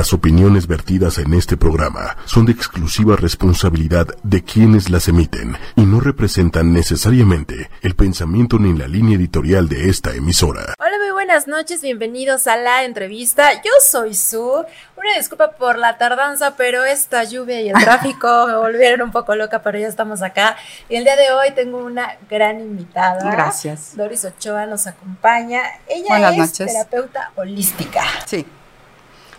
[0.00, 5.82] Las opiniones vertidas en este programa son de exclusiva responsabilidad de quienes las emiten y
[5.82, 10.72] no representan necesariamente el pensamiento ni la línea editorial de esta emisora.
[10.78, 13.52] Hola, muy buenas noches, bienvenidos a la entrevista.
[13.62, 14.64] Yo soy Su.
[14.96, 19.34] Una disculpa por la tardanza, pero esta lluvia y el tráfico me volvieron un poco
[19.34, 20.56] loca, pero ya estamos acá.
[20.88, 23.30] Y el día de hoy tengo una gran invitada.
[23.30, 23.94] Gracias.
[23.98, 25.60] Doris Ochoa nos acompaña.
[25.86, 26.72] Ella Buenas es noches.
[26.72, 28.02] terapeuta holística.
[28.24, 28.46] Sí,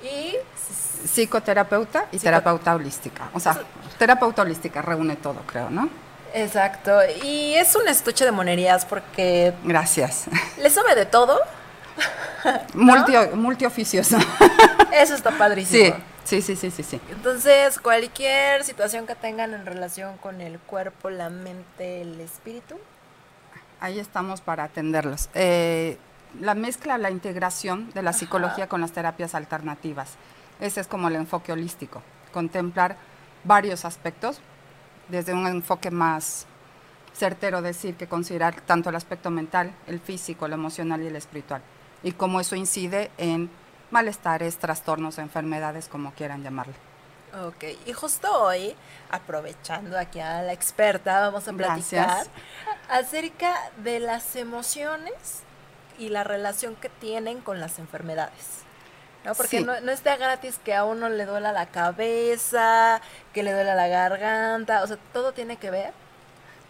[0.04, 0.36] Y
[1.06, 3.30] psicoterapeuta y terapeuta holística.
[3.34, 3.60] O sea,
[3.98, 5.90] terapeuta holística reúne todo, creo, ¿no?
[6.34, 7.00] Exacto.
[7.24, 10.26] Y es un estuche de monerías porque Gracias.
[10.58, 11.40] le sabe de todo.
[12.74, 14.10] Multi, multioficios.
[14.92, 15.96] Eso está padrísimo.
[16.24, 17.02] Sí, sí, sí, sí, sí, sí.
[17.10, 22.76] Entonces, cualquier situación que tengan en relación con el cuerpo, la mente, el espíritu.
[23.80, 25.30] Ahí estamos para atenderlos.
[25.34, 25.98] Eh,
[26.40, 28.20] la mezcla, la integración de la Ajá.
[28.20, 30.12] psicología con las terapias alternativas.
[30.62, 32.02] Ese es como el enfoque holístico.
[32.32, 32.96] Contemplar
[33.44, 34.40] varios aspectos,
[35.10, 36.46] desde un enfoque más
[37.14, 41.62] certero, decir que considerar tanto el aspecto mental, el físico, el emocional y el espiritual.
[42.04, 43.50] Y cómo eso incide en
[43.90, 46.74] malestares, trastornos, enfermedades, como quieran llamarlo.
[47.46, 48.76] Ok, y justo hoy,
[49.10, 52.30] aprovechando aquí a la experta, vamos a platicar Gracias.
[52.90, 55.44] acerca de las emociones
[55.98, 58.64] y la relación que tienen con las enfermedades.
[59.26, 59.34] ¿No?
[59.36, 59.64] Porque Sí.
[59.64, 63.02] no, no está gratis que a uno le duela la cabeza,
[63.34, 65.94] que le duela la garganta, o sea, todo tiene que ver.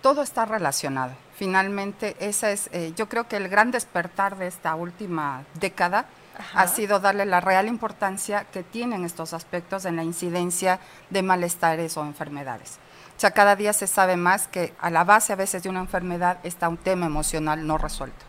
[0.02, 1.12] todo está relacionado.
[1.36, 6.06] Finalmente, esa es, eh, yo creo que el gran despertar de esta última década
[6.40, 6.62] Ajá.
[6.62, 10.80] ha sido darle la real importancia que tienen estos aspectos en la incidencia
[11.12, 12.80] de malestares o enfermedades.
[13.16, 15.82] O sea, cada día se sabe más que a la base a veces de una
[15.82, 18.26] enfermedad está un tema emocional no resuelto.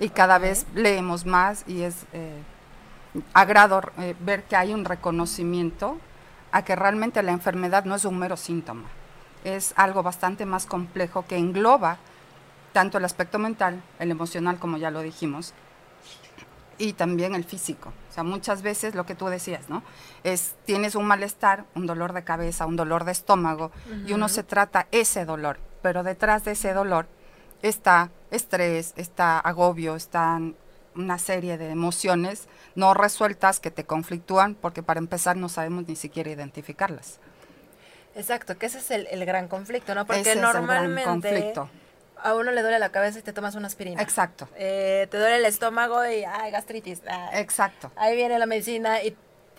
[0.00, 2.42] Y cada vez leemos más y es eh,
[3.32, 5.98] agrado eh, ver que hay un reconocimiento
[6.52, 8.84] a que realmente la enfermedad no es un mero síntoma,
[9.44, 11.98] es algo bastante más complejo que engloba
[12.72, 15.54] tanto el aspecto mental, el emocional, como ya lo dijimos,
[16.76, 17.92] y también el físico.
[18.10, 19.84] O sea, muchas veces lo que tú decías, ¿no?
[20.24, 23.70] Es, tienes un malestar, un dolor de cabeza, un dolor de estómago,
[24.06, 27.06] y uno se trata ese dolor, pero detrás de ese dolor
[27.62, 30.56] está estrés, está agobio, están
[30.96, 35.96] una serie de emociones no resueltas que te conflictúan, porque para empezar no sabemos ni
[35.96, 37.18] siquiera identificarlas.
[38.16, 40.06] Exacto, que ese es el, el gran conflicto, ¿no?
[40.06, 41.68] Porque Ese es el gran normalmente conflicto.
[42.22, 44.00] a uno le duele la cabeza y te tomas una aspirina.
[44.00, 47.02] Exacto, Eh, te duele el estómago y, ay, gastritis.
[47.08, 47.40] ay.
[47.40, 47.90] exacto.
[47.96, 49.16] Ahí viene la medicina y,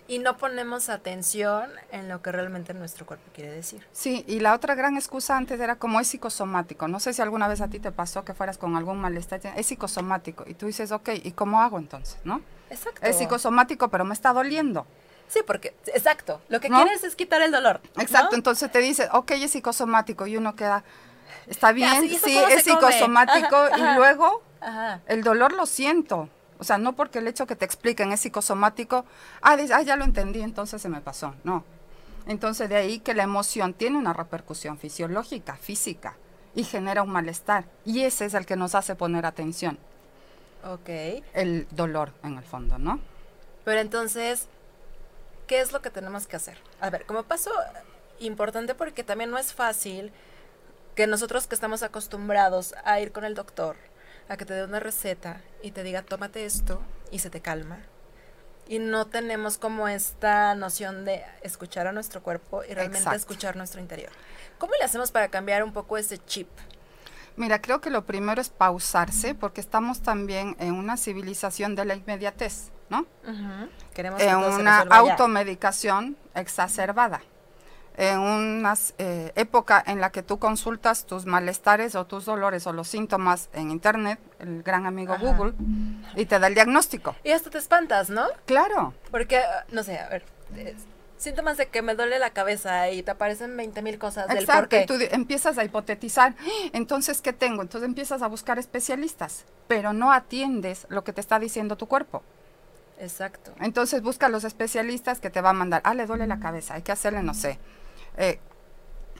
[0.08, 3.86] y no ponemos atención en lo que realmente nuestro cuerpo quiere decir.
[3.92, 6.88] Sí, y la otra gran excusa antes era como es psicosomático.
[6.88, 9.66] No sé si alguna vez a ti te pasó que fueras con algún malestar, es
[9.66, 10.44] psicosomático.
[10.46, 12.16] Y tú dices, ok, ¿y cómo hago entonces?
[12.24, 12.40] ¿No?
[12.70, 13.00] Exacto.
[13.06, 14.86] Es psicosomático, pero me está doliendo.
[15.28, 16.40] Sí, porque, exacto.
[16.48, 16.82] Lo que ¿No?
[16.82, 17.80] quieres es quitar el dolor.
[17.94, 18.02] ¿no?
[18.02, 20.26] Exacto, entonces te dice, ok, es psicosomático.
[20.26, 20.84] Y uno queda,
[21.46, 23.56] está bien, sí, ¿y eso sí, cómo es psicosomático.
[23.56, 23.92] Ajá, ajá.
[23.92, 25.00] Y luego Ajá.
[25.06, 26.28] el dolor lo siento.
[26.58, 29.04] O sea, no porque el hecho que te expliquen es psicosomático,
[29.42, 31.34] ah, ah, ya lo entendí, entonces se me pasó.
[31.44, 31.64] No.
[32.26, 36.16] Entonces de ahí que la emoción tiene una repercusión fisiológica, física,
[36.54, 37.66] y genera un malestar.
[37.84, 39.78] Y ese es el que nos hace poner atención,
[40.66, 40.88] Ok.
[41.34, 43.00] el dolor en el fondo, ¿no?
[43.64, 44.48] Pero entonces,
[45.46, 46.58] ¿qué es lo que tenemos que hacer?
[46.80, 47.50] A ver, como paso
[48.20, 50.12] importante porque también no es fácil
[50.94, 53.76] que nosotros que estamos acostumbrados a ir con el doctor,
[54.28, 57.80] a que te dé una receta y te diga, tómate esto y se te calma.
[58.68, 63.16] Y no tenemos como esta noción de escuchar a nuestro cuerpo y realmente Exacto.
[63.18, 64.10] escuchar nuestro interior.
[64.58, 66.48] ¿Cómo le hacemos para cambiar un poco ese chip?
[67.36, 71.94] Mira, creo que lo primero es pausarse porque estamos también en una civilización de la
[71.94, 73.06] inmediatez, ¿no?
[73.94, 74.96] Queremos que en todo se una ya.
[74.96, 77.20] automedicación exacerbada,
[77.98, 82.72] en una eh, época en la que tú consultas tus malestares o tus dolores o
[82.72, 85.24] los síntomas en internet, el gran amigo Ajá.
[85.24, 85.52] Google,
[86.14, 87.16] y te da el diagnóstico.
[87.22, 88.26] Y hasta te espantas, ¿no?
[88.46, 90.24] Claro, Porque, ah, no sé, a ver,
[91.18, 94.42] síntomas de que me duele la cabeza y te aparecen 20 mil cosas del por
[94.44, 94.82] exacto, qué.
[94.82, 97.62] y tú empiezas a hipotetizar, "Ah, entonces, ¿qué tengo?
[97.62, 102.22] Entonces empiezas a buscar especialistas, pero no atiendes lo que te está diciendo tu cuerpo.
[102.98, 103.52] Exacto.
[103.60, 106.74] Entonces busca a los especialistas que te va a mandar, ah, le duele la cabeza,
[106.74, 107.58] hay que hacerle, no sé,
[108.16, 108.38] eh,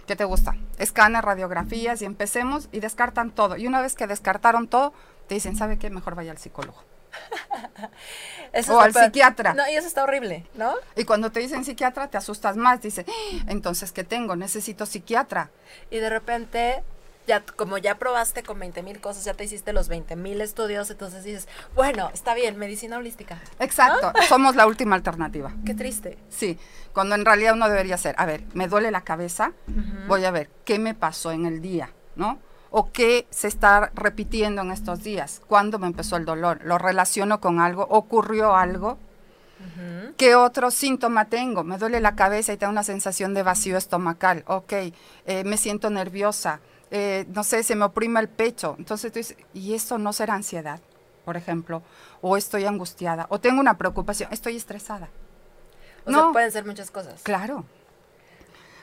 [0.07, 0.55] ¿qué te gusta?
[0.79, 3.57] Escáner, radiografías y empecemos y descartan todo.
[3.57, 4.93] Y una vez que descartaron todo,
[5.29, 5.91] te dicen, ¿sabe qué?
[5.91, 6.79] Mejor vaya al psicólogo.
[8.53, 9.07] Eso O al peor.
[9.07, 9.55] psiquiatra.
[9.55, 10.75] No, y eso está horrible, ¿no?
[10.97, 12.81] Y cuando te dicen psiquiatra, te asustas más.
[12.81, 14.37] Dice, "Ah, entonces, ¿qué tengo?
[14.37, 15.51] Necesito psiquiatra.
[15.91, 16.83] Y de repente
[17.27, 20.89] ya como ya probaste con 20 mil cosas, ya te hiciste los 20 mil estudios,
[20.91, 23.41] entonces dices, bueno, está bien, medicina holística.
[23.59, 25.53] Exacto, somos la última alternativa.
[25.65, 26.19] Qué triste.
[26.31, 26.57] Sí,
[26.93, 29.53] cuando en realidad uno debería ser, a ver, me duele la cabeza,
[30.07, 32.39] voy a ver qué me pasó en el día, ¿no?
[32.79, 37.41] O qué se está repitiendo en estos días, cuándo me empezó el dolor, lo relaciono
[37.41, 38.99] con algo, ocurrió algo,
[40.19, 41.65] ¿Qué otro síntoma tengo?
[41.65, 44.45] Me duele la cabeza y tengo una sensación de vacío estomacal.
[44.47, 44.93] Ok, eh,
[45.45, 46.61] me siento nerviosa.
[46.91, 48.77] Eh, no sé, se me oprime el pecho.
[48.79, 50.81] Entonces tú dices, ¿y esto no será ansiedad,
[51.25, 51.83] por ejemplo?
[52.21, 55.09] O estoy angustiada, o tengo una preocupación, estoy estresada.
[56.05, 57.23] O no, sea, pueden ser muchas cosas.
[57.23, 57.65] Claro.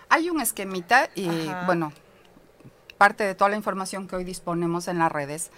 [0.09, 1.29] Hay un esquemita y,
[1.67, 1.93] bueno,
[2.97, 5.51] parte de toda la información que hoy disponemos en las redes,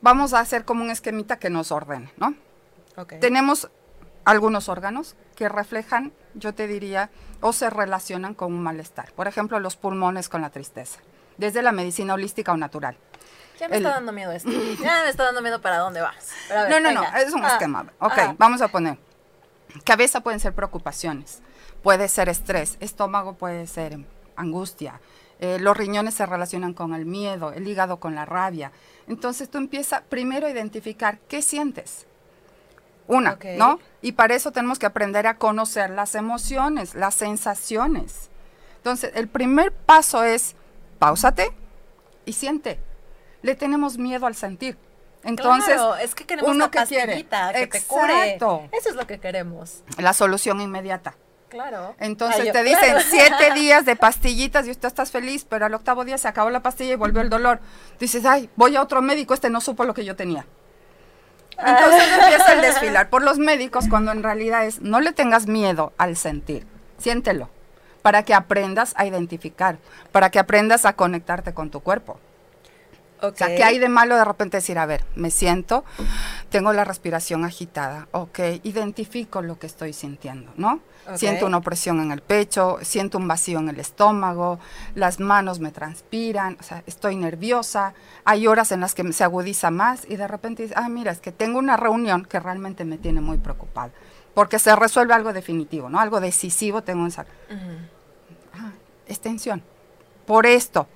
[0.00, 2.34] vamos a hacer como un esquemita que nos ordene, ¿no?
[3.20, 3.70] Tenemos
[4.24, 7.10] algunos órganos que reflejan, yo te diría,
[7.40, 9.12] o se relacionan con un malestar.
[9.12, 11.00] Por ejemplo, los pulmones con la tristeza,
[11.36, 12.96] desde la medicina holística o natural.
[13.60, 14.50] Ya me está dando miedo esto.
[14.82, 16.32] Ya me está dando miedo para dónde vas.
[16.70, 17.86] no, no, no, es un ah, esquema.
[18.00, 18.98] Ok, vamos a poner.
[19.84, 21.42] Cabeza pueden ser preocupaciones,
[21.82, 23.98] puede ser estrés, estómago puede ser
[24.36, 25.00] angustia,
[25.40, 28.72] eh, los riñones se relacionan con el miedo, el hígado con la rabia.
[29.08, 32.06] Entonces tú empiezas primero a identificar qué sientes
[33.08, 33.78] una, ¿no?
[34.02, 38.30] Y para eso tenemos que aprender a conocer las emociones, las sensaciones.
[38.78, 40.54] Entonces, el primer paso es,
[40.98, 41.52] pausate
[42.24, 42.80] y siente.
[43.42, 44.76] Le tenemos miedo al sentir.
[45.22, 47.24] Entonces, es que queremos uno que, quiere.
[47.24, 48.36] que te cure.
[48.36, 49.82] Eso es lo que queremos.
[49.98, 51.16] La solución inmediata.
[51.48, 51.94] Claro.
[52.00, 56.18] Entonces te dicen siete días de pastillitas y usted estás feliz, pero al octavo día
[56.18, 57.60] se acabó la pastilla y volvió el dolor.
[58.00, 60.44] Dices, ay, voy a otro médico, este no supo lo que yo tenía.
[61.58, 65.92] Entonces empieza el desfilar por los médicos cuando en realidad es, no le tengas miedo
[65.96, 66.66] al sentir,
[66.98, 67.48] siéntelo,
[68.02, 69.78] para que aprendas a identificar,
[70.12, 72.18] para que aprendas a conectarte con tu cuerpo.
[73.22, 75.84] O sea, ¿qué hay de malo de repente decir, a ver, me siento,
[76.50, 80.80] tengo la respiración agitada, ok, identifico lo que estoy sintiendo, ¿no?
[81.14, 84.58] Siento una opresión en el pecho, siento un vacío en el estómago,
[84.94, 89.70] las manos me transpiran, o sea, estoy nerviosa, hay horas en las que se agudiza
[89.70, 92.98] más y de repente dices, ah, mira, es que tengo una reunión que realmente me
[92.98, 93.92] tiene muy preocupada,
[94.34, 96.00] porque se resuelve algo definitivo, ¿no?
[96.00, 97.24] Algo decisivo tengo en esa...
[98.52, 98.72] Ah,
[99.06, 99.62] es tensión.
[100.26, 100.88] Por esto,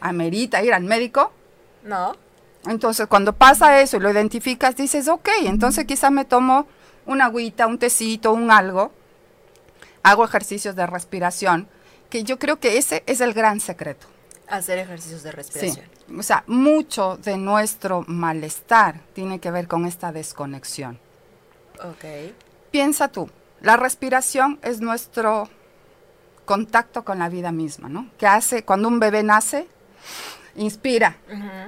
[0.00, 1.32] ¿amerita ir al médico?
[1.84, 2.14] No.
[2.66, 6.66] Entonces, cuando pasa eso y lo identificas, dices, ok, entonces quizá me tomo
[7.06, 8.92] una agüita, un tecito, un algo,
[10.02, 11.68] hago ejercicios de respiración,
[12.10, 14.06] que yo creo que ese es el gran secreto.
[14.48, 15.86] Hacer ejercicios de respiración.
[16.18, 20.98] O sea, mucho de nuestro malestar tiene que ver con esta desconexión.
[21.82, 22.34] Ok.
[22.70, 23.30] Piensa tú,
[23.60, 25.48] la respiración es nuestro
[26.44, 28.08] contacto con la vida misma, ¿no?
[28.18, 29.68] Que hace, cuando un bebé nace,
[30.60, 31.16] inspira.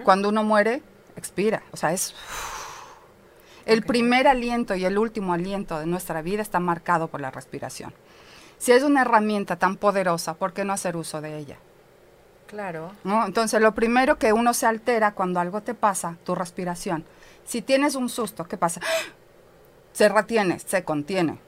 [0.05, 0.83] Cuando uno muere,
[1.17, 1.63] expira.
[1.73, 2.15] O sea, es...
[3.65, 7.95] El primer aliento y el último aliento de nuestra vida está marcado por la respiración.
[8.59, 11.59] Si es una herramienta tan poderosa, ¿por qué no hacer uso de ella?
[12.47, 12.93] Claro.
[13.05, 13.25] ¿No?
[13.25, 17.05] Entonces, lo primero que uno se altera cuando algo te pasa, tu respiración.
[17.45, 18.81] Si tienes un susto, ¿qué pasa?
[19.93, 21.39] Se retiene, se contiene.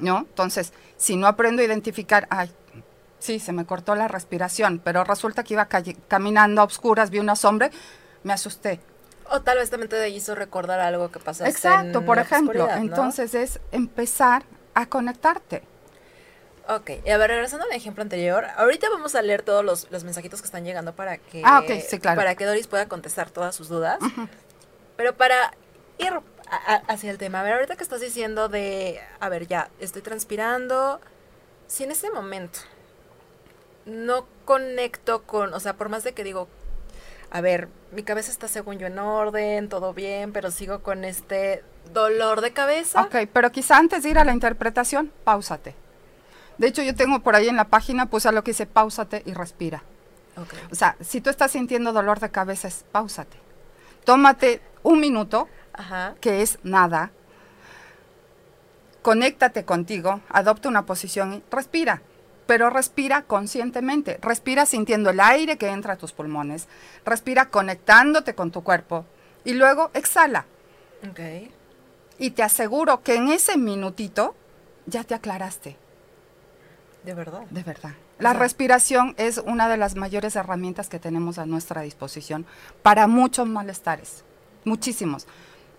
[0.00, 0.20] ¿No?
[0.20, 2.50] Entonces, si no aprendo a identificar, ay,
[3.20, 5.68] Sí, se me cortó la respiración, pero resulta que iba
[6.08, 7.70] caminando a oscuras, vi una sombra,
[8.24, 8.80] me asusté.
[9.30, 11.44] O tal vez también te hizo recordar algo que pasó.
[11.44, 12.68] Exacto, por ejemplo.
[12.68, 14.42] Entonces es empezar
[14.74, 15.62] a conectarte.
[16.68, 20.40] Ok, y a ver, regresando al ejemplo anterior, ahorita vamos a leer todos los, mensajitos
[20.40, 22.16] que están llegando para que, ah, okay, sí, claro.
[22.16, 23.98] para que Doris pueda contestar todas sus dudas.
[24.96, 25.52] Pero para
[25.98, 26.12] ir
[26.88, 31.00] hacia el tema, a ver, ahorita que estás diciendo de, a ver, ya, estoy transpirando,
[31.66, 32.60] si en ese momento
[33.86, 36.48] no conecto con, o sea, por más de que digo,
[37.30, 41.62] a ver, mi cabeza está según yo en orden, todo bien, pero sigo con este
[41.92, 43.02] dolor de cabeza.
[43.02, 45.74] Ok, pero quizá antes de ir a la interpretación, pausate.
[46.58, 49.32] De hecho, yo tengo por ahí en la página, puse lo que dice, pausate y
[49.32, 49.82] respira.
[50.36, 50.58] Okay.
[50.70, 53.36] O sea, si tú estás sintiendo dolor de cabeza, es pausate.
[54.04, 55.48] Tómate un minuto,
[56.20, 57.12] que es nada.
[59.02, 62.02] Conéctate contigo, adopta una posición y respira
[62.50, 66.66] pero respira conscientemente, respira sintiendo el aire que entra a tus pulmones,
[67.04, 69.04] respira conectándote con tu cuerpo
[69.44, 70.46] y luego exhala.
[71.12, 71.52] Okay.
[72.18, 74.34] Y te aseguro que en ese minutito
[74.86, 75.76] ya te aclaraste.
[77.04, 77.42] De verdad.
[77.50, 77.92] De verdad.
[78.18, 82.46] La respiración es una de las mayores herramientas que tenemos a nuestra disposición
[82.82, 84.24] para muchos malestares,
[84.64, 85.28] muchísimos.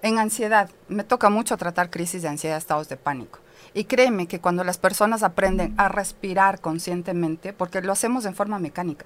[0.03, 3.39] En ansiedad, me toca mucho tratar crisis de ansiedad, estados de pánico.
[3.73, 8.59] Y créeme que cuando las personas aprenden a respirar conscientemente, porque lo hacemos en forma
[8.59, 9.05] mecánica,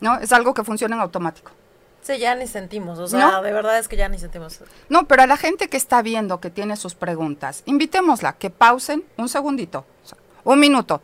[0.00, 0.18] ¿no?
[0.18, 1.52] Es algo que funciona en automático.
[2.02, 4.60] Sí, ya ni sentimos, o sea, de verdad es que ya ni sentimos.
[4.88, 9.04] No, pero a la gente que está viendo, que tiene sus preguntas, invitémosla, que pausen
[9.16, 9.84] un segundito,
[10.42, 11.00] un minuto.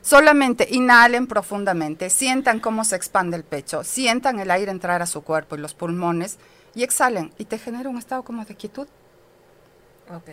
[0.00, 5.22] Solamente inhalen profundamente, sientan cómo se expande el pecho, sientan el aire entrar a su
[5.22, 6.38] cuerpo y los pulmones
[6.74, 8.88] y exhalen y te genera un estado como de quietud.
[10.12, 10.28] Ok.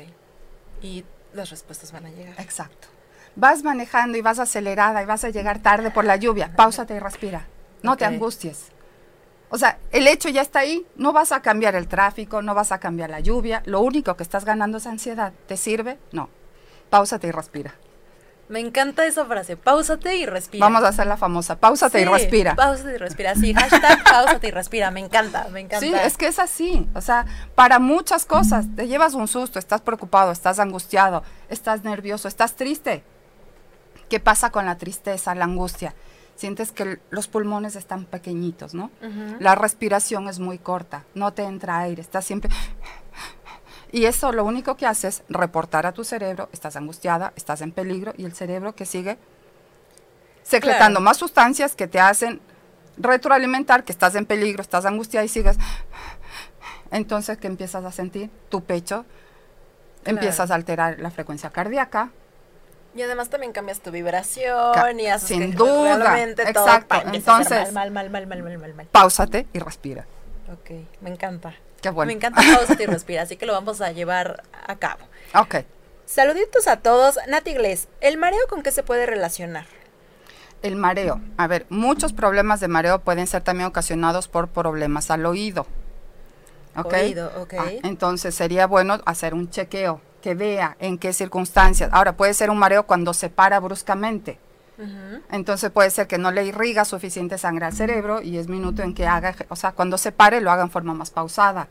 [0.81, 2.39] Y las respuestas van a llegar.
[2.39, 2.87] Exacto.
[3.35, 6.51] Vas manejando y vas acelerada y vas a llegar tarde por la lluvia.
[6.55, 7.45] Páusate y respira.
[7.83, 8.71] No te angusties.
[9.49, 10.85] O sea, el hecho ya está ahí.
[10.95, 13.63] No vas a cambiar el tráfico, no vas a cambiar la lluvia.
[13.65, 15.33] Lo único que estás ganando es ansiedad.
[15.47, 15.97] ¿Te sirve?
[16.11, 16.29] No.
[16.89, 17.73] Páusate y respira.
[18.49, 20.65] Me encanta esa frase, pausate y respira.
[20.65, 22.55] Vamos a hacer la famosa, pausate y respira.
[22.55, 25.85] Pausate y respira, sí, hashtag pausate y respira, me encanta, me encanta.
[25.85, 29.81] Sí, es que es así, o sea, para muchas cosas, te llevas un susto, estás
[29.81, 33.03] preocupado, estás angustiado, estás nervioso, estás triste.
[34.09, 35.93] ¿Qué pasa con la tristeza, la angustia?
[36.35, 38.89] Sientes que los pulmones están pequeñitos, ¿no?
[39.39, 42.49] La respiración es muy corta, no te entra aire, estás siempre
[43.91, 47.71] y eso lo único que hace es reportar a tu cerebro, estás angustiada, estás en
[47.71, 49.17] peligro, y el cerebro que sigue
[50.43, 52.41] secretando más sustancias que te hacen
[52.97, 55.57] retroalimentar que estás en peligro, estás angustiada y sigues.
[56.91, 58.29] Entonces, ¿qué empiezas a sentir?
[58.49, 59.05] Tu pecho,
[60.05, 62.11] empiezas a alterar la frecuencia cardíaca.
[62.95, 66.19] Y además también cambias tu vibración y haces Sin duda.
[66.23, 66.95] Exacto.
[67.13, 68.87] Entonces, mal, mal, mal, mal, mal, mal, mal.
[68.87, 70.05] Páusate y respira.
[70.51, 71.53] Ok, me encanta.
[72.05, 75.05] Me encanta pausa y respira, así que lo vamos a llevar a cabo.
[75.35, 75.57] Ok.
[76.05, 77.19] Saluditos a todos.
[77.27, 79.65] Nati Gles, ¿el mareo con qué se puede relacionar?
[80.61, 81.21] El mareo.
[81.37, 85.67] A ver, muchos problemas de mareo pueden ser también ocasionados por problemas al oído.
[86.75, 86.93] ¿Ok?
[86.93, 87.53] Oído, ok.
[87.57, 91.89] Ah, entonces sería bueno hacer un chequeo, que vea en qué circunstancias.
[91.93, 94.39] Ahora, puede ser un mareo cuando se para bruscamente.
[95.31, 98.93] Entonces puede ser que no le irriga suficiente sangre al cerebro y es minuto en
[98.93, 101.67] que haga, o sea, cuando se pare lo haga en forma más pausada.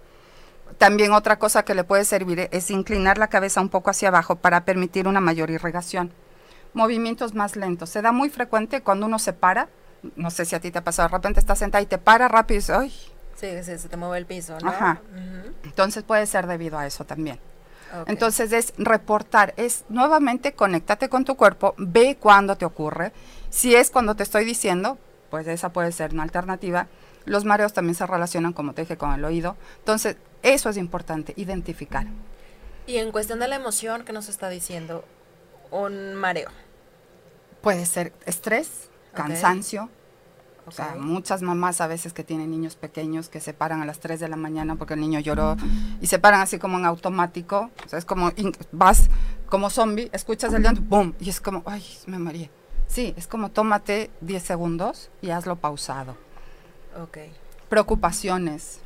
[0.77, 4.37] También otra cosa que le puede servir es inclinar la cabeza un poco hacia abajo
[4.37, 6.12] para permitir una mayor irrigación.
[6.75, 7.88] Movimientos más lentos.
[7.88, 9.69] Se da muy frecuente cuando uno se para.
[10.15, 12.29] No sé si a ti te ha pasado, de repente estás sentada y te para
[12.29, 12.93] rápido y dices, ¡ay!
[13.35, 14.69] Sí, se te mueve el piso, ¿no?
[14.69, 15.00] Ajá.
[15.65, 17.41] Entonces puede ser debido a eso también.
[18.07, 23.12] Entonces es reportar, es nuevamente conéctate con tu cuerpo, ve cuándo te ocurre.
[23.50, 24.99] Si es cuando te estoy diciendo,
[25.30, 26.87] pues esa puede ser una alternativa.
[27.25, 29.57] Los mareos también se relacionan, como te dije, con el oído.
[29.78, 32.07] Entonces, eso es importante, identificar.
[32.87, 35.04] Y en cuestión de la emoción, ¿qué nos está diciendo?
[35.71, 36.50] Un mareo.
[37.61, 39.90] Puede ser estrés, cansancio,
[40.69, 43.99] o sea, muchas mamás a veces que tienen niños pequeños que se paran a las
[44.01, 45.57] 3 de la mañana porque el niño lloró
[46.01, 47.71] y se paran así como en automático.
[47.85, 48.31] O sea, es como
[48.73, 49.09] vas
[49.49, 51.15] como zombie, escuchas el llanto, ¡pum!
[51.19, 52.51] Y es como, ¡ay, me mareé!
[52.87, 56.17] Sí, es como tómate 10 segundos y hazlo pausado.
[57.03, 57.19] Ok.
[57.69, 58.81] Preocupaciones.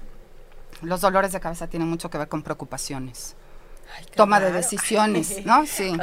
[0.83, 3.37] Los dolores de cabeza tienen mucho que ver con preocupaciones.
[4.17, 5.67] Toma de decisiones, ¿no?
[5.67, 5.97] Sí.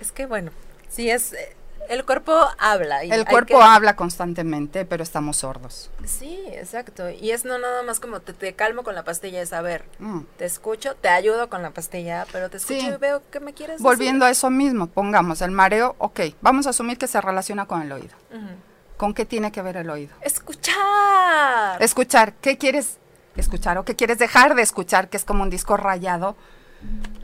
[0.00, 0.50] Es que bueno,
[0.88, 1.56] sí es eh,
[1.88, 3.02] el cuerpo habla.
[3.02, 5.90] el cuerpo habla constantemente, pero estamos sordos.
[6.04, 7.10] Sí, exacto.
[7.10, 10.20] Y es no nada más como te, calmo con la pastilla, es a ver, mm.
[10.38, 13.80] te escucho, te ayudo con la pastilla, pero te escucho y veo que me quieres
[13.80, 17.82] Volviendo a eso mismo, pongamos el mareo, ok, vamos a asumir que se relaciona con
[17.82, 18.14] el oído.
[18.96, 20.14] ¿Con qué tiene que ver el oído?
[20.20, 21.82] Escuchar.
[21.82, 22.98] Escuchar, ¿qué quieres
[23.36, 26.36] escuchar o qué quieres dejar de escuchar, que es como un disco rayado?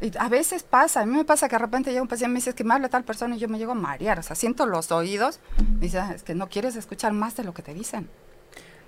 [0.01, 2.33] Y a veces pasa, a mí me pasa que de repente llega un paciente y
[2.33, 4.35] me dice que me habla tal persona y yo me llego a marear, o sea,
[4.35, 7.63] siento los oídos, y dice, ah, es que no quieres escuchar más de lo que
[7.63, 8.09] te dicen.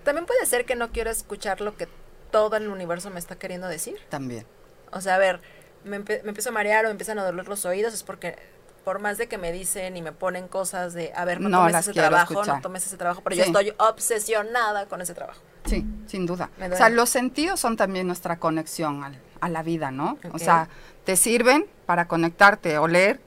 [0.04, 1.86] También puede ser que no quiero escuchar lo que
[2.30, 3.98] todo el universo me está queriendo decir.
[4.08, 4.46] También.
[4.90, 5.40] O sea, a ver,
[5.84, 8.36] me, empiezo a marear o me empiezan a doler los oídos, es porque
[8.84, 11.76] por más de que me dicen y me ponen cosas de, a ver, no, tomes
[11.76, 15.40] ese trabajo, no tomes ese trabajo, pero yo estoy obsesionada con ese trabajo.
[15.66, 16.50] Sí, sin duda.
[16.58, 20.18] O sea, los sentidos son también nuestra conexión al, a la vida, ¿no?
[20.32, 20.68] O sea,
[21.04, 23.20] te sirven para conectarte, oler.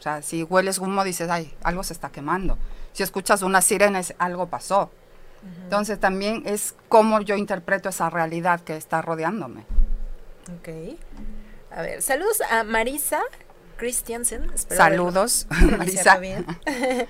[0.00, 2.58] O sea, si hueles humo, dices, ay, algo se está quemando.
[2.92, 4.90] Si escuchas una sirena, algo pasó.
[5.62, 9.60] Entonces también es cómo yo interpreto esa realidad que está rodeándome.
[10.58, 10.98] Ok.
[11.70, 13.20] A ver, saludos a Marisa
[13.76, 14.50] Christiansen.
[14.56, 15.46] Saludos,
[15.78, 16.18] Marisa.
[16.18, 16.44] Bien.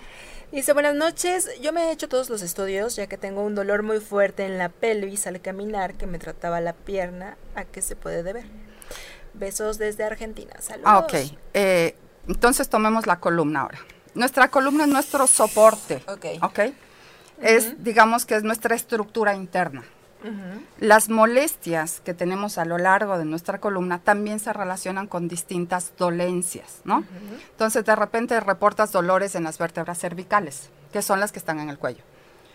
[0.53, 3.85] Dice, buenas noches, yo me he hecho todos los estudios ya que tengo un dolor
[3.85, 7.37] muy fuerte en la pelvis al caminar que me trataba la pierna.
[7.55, 8.45] ¿A qué se puede deber?
[9.33, 10.53] Besos desde Argentina.
[10.59, 10.91] Saludos.
[10.91, 11.15] Ah, ok.
[11.55, 11.95] Eh,
[12.27, 13.79] entonces tomemos la columna ahora.
[14.15, 16.03] Nuestra columna es nuestro soporte.
[16.09, 16.27] Ok.
[16.43, 16.59] Ok.
[17.41, 19.85] Es, digamos que es nuestra estructura interna.
[20.79, 25.93] Las molestias que tenemos a lo largo de nuestra columna también se relacionan con distintas
[25.97, 27.05] dolencias, ¿no?
[27.51, 31.71] Entonces, de repente reportas dolores en las vértebras cervicales, que son las que están en
[31.71, 32.03] el cuello.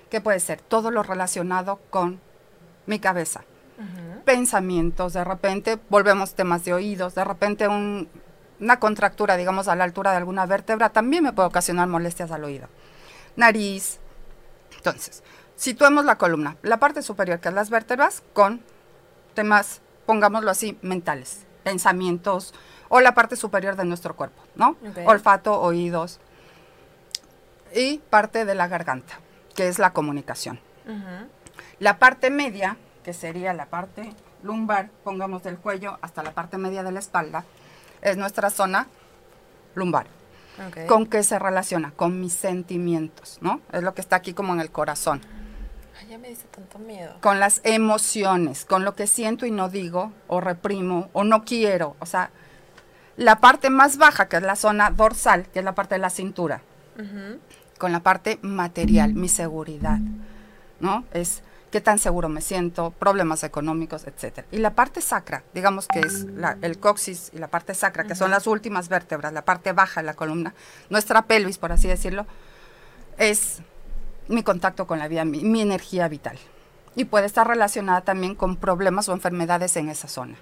[0.09, 0.61] ¿Qué puede ser?
[0.61, 2.19] Todo lo relacionado con
[2.85, 3.43] mi cabeza.
[4.23, 10.11] Pensamientos, de repente volvemos temas de oídos, de repente una contractura, digamos, a la altura
[10.11, 12.69] de alguna vértebra también me puede ocasionar molestias al oído.
[13.35, 13.99] Nariz.
[14.77, 15.23] Entonces,
[15.55, 18.61] situemos la columna, la parte superior, que es las vértebras, con
[19.33, 22.53] temas, pongámoslo así, mentales, pensamientos,
[22.89, 24.77] o la parte superior de nuestro cuerpo, ¿no?
[25.05, 26.19] Olfato, oídos,
[27.73, 29.19] y parte de la garganta,
[29.55, 30.59] que es la comunicación.
[31.79, 36.83] La parte media, que sería la parte lumbar, pongamos del cuello hasta la parte media
[36.83, 37.43] de la espalda,
[38.01, 38.87] es nuestra zona
[39.73, 40.07] lumbar.
[40.87, 41.91] ¿Con qué se relaciona?
[41.91, 43.59] Con mis sentimientos, ¿no?
[43.73, 45.21] Es lo que está aquí como en el corazón.
[45.99, 47.15] Ay, ya me dice tanto miedo.
[47.21, 51.95] Con las emociones, con lo que siento y no digo, o reprimo, o no quiero.
[51.99, 52.31] O sea,
[53.17, 56.09] la parte más baja, que es la zona dorsal, que es la parte de la
[56.09, 56.61] cintura,
[57.77, 59.99] con la parte material, mi seguridad,
[60.79, 61.05] ¿no?
[61.13, 64.47] Es qué tan seguro me siento, problemas económicos, etcétera.
[64.51, 66.25] Y la parte sacra, digamos que es
[66.61, 70.07] el coxis y la parte sacra, que son las últimas vértebras, la parte baja de
[70.07, 70.53] la columna,
[70.89, 72.25] nuestra pelvis, por así decirlo,
[73.17, 73.59] es
[74.27, 76.37] mi contacto con la vida, mi, energía vital.
[76.95, 80.35] Y puede estar relacionada también con problemas o enfermedades en esa zona.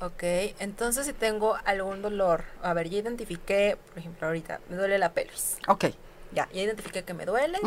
[0.00, 0.22] Ok,
[0.58, 5.12] entonces si tengo algún dolor, a ver, ya identifiqué, por ejemplo, ahorita me duele la
[5.12, 5.58] pelvis.
[5.68, 5.86] Ok.
[6.32, 7.58] Ya, ya identifiqué que me duele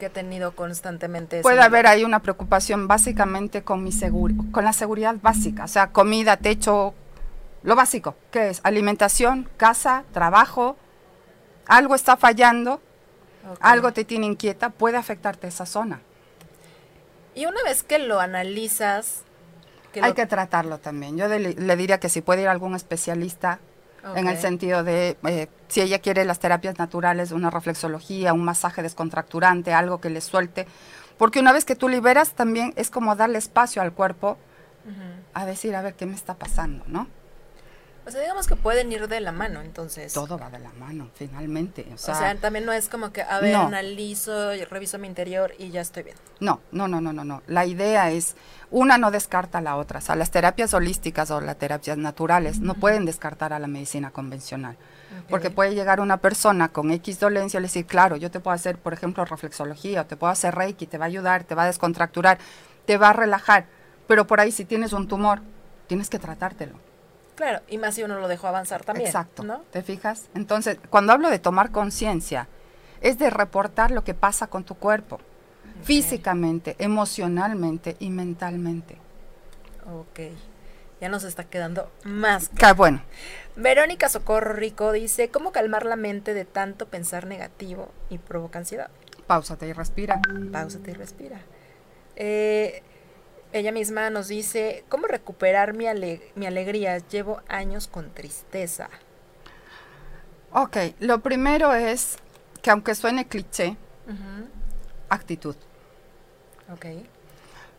[0.00, 1.42] que he tenido constantemente.
[1.42, 5.92] Puede haber ahí una preocupación básicamente con mi seguro, con la seguridad básica, o sea,
[5.92, 6.94] comida, techo,
[7.62, 8.60] lo básico, ¿qué es?
[8.64, 10.76] Alimentación, casa, trabajo,
[11.66, 12.80] algo está fallando,
[13.60, 16.00] algo te tiene inquieta, puede afectarte esa zona.
[17.34, 19.22] Y una vez que lo analizas...
[20.00, 21.16] Hay que tratarlo también.
[21.16, 23.58] Yo le diría que si puede ir algún especialista
[24.16, 28.82] en el sentido de eh, si ella quiere las terapias naturales, una reflexología, un masaje
[28.82, 30.66] descontracturante, algo que le suelte,
[31.18, 34.38] porque una vez que tú liberas también es como darle espacio al cuerpo
[35.34, 36.84] a decir, a ver, ¿qué me está pasando?
[36.86, 37.06] ¿no?
[38.06, 40.12] O sea, digamos que pueden ir de la mano, entonces.
[40.12, 41.86] Todo va de la mano, finalmente.
[41.94, 45.52] O sea, o sea también no es como que, a ver, analizo, reviso mi interior
[45.58, 46.16] y ya estoy bien.
[46.40, 47.42] No, no, no, no, no, no.
[47.46, 48.36] La idea es,
[48.70, 49.98] una no descarta a la otra.
[49.98, 54.10] O sea, las terapias holísticas o las terapias naturales no pueden descartar a la medicina
[54.10, 54.76] convencional.
[55.28, 58.78] Porque puede llegar una persona con X dolencia y decir, claro, yo te puedo hacer,
[58.78, 61.66] por ejemplo, reflexología, o te puedo hacer Reiki, te va a ayudar, te va a
[61.66, 62.38] descontracturar,
[62.86, 63.66] te va a relajar.
[64.06, 65.42] Pero por ahí, si tienes un tumor,
[65.86, 66.89] tienes que tratártelo
[67.40, 69.06] Claro, y más si uno lo dejó avanzar también.
[69.06, 69.42] Exacto.
[69.42, 69.62] ¿no?
[69.70, 70.28] ¿Te fijas?
[70.34, 72.48] Entonces, cuando hablo de tomar conciencia,
[73.00, 75.20] es de reportar lo que pasa con tu cuerpo,
[75.82, 78.98] físicamente, emocionalmente y mentalmente.
[79.86, 80.20] Ok.
[81.00, 82.50] Ya nos está quedando más.
[82.50, 83.00] Qué bueno.
[83.56, 88.90] Verónica Socorro Rico dice, ¿cómo calmar la mente de tanto pensar negativo y provoca ansiedad?
[89.26, 90.20] Páusate y respira.
[90.52, 91.40] Páusate y respira.
[92.16, 92.82] Eh,
[93.52, 95.86] ella misma nos dice, ¿cómo recuperar mi,
[96.34, 96.98] mi alegría?
[96.98, 98.88] Llevo años con tristeza.
[100.52, 102.16] Ok, lo primero es
[102.62, 103.76] que aunque suene cliché,
[105.08, 105.56] actitud.
[106.72, 106.86] Ok.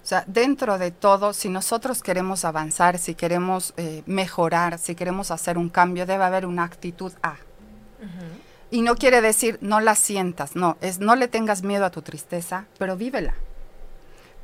[0.04, 5.32] O sea, dentro de todo, si nosotros queremos avanzar, si queremos eh, mejorar, si queremos
[5.32, 7.36] hacer un cambio, debe haber una actitud A.
[8.72, 12.02] Y no quiere decir no la sientas, no, es no le tengas miedo a tu
[12.02, 13.36] tristeza, pero vívela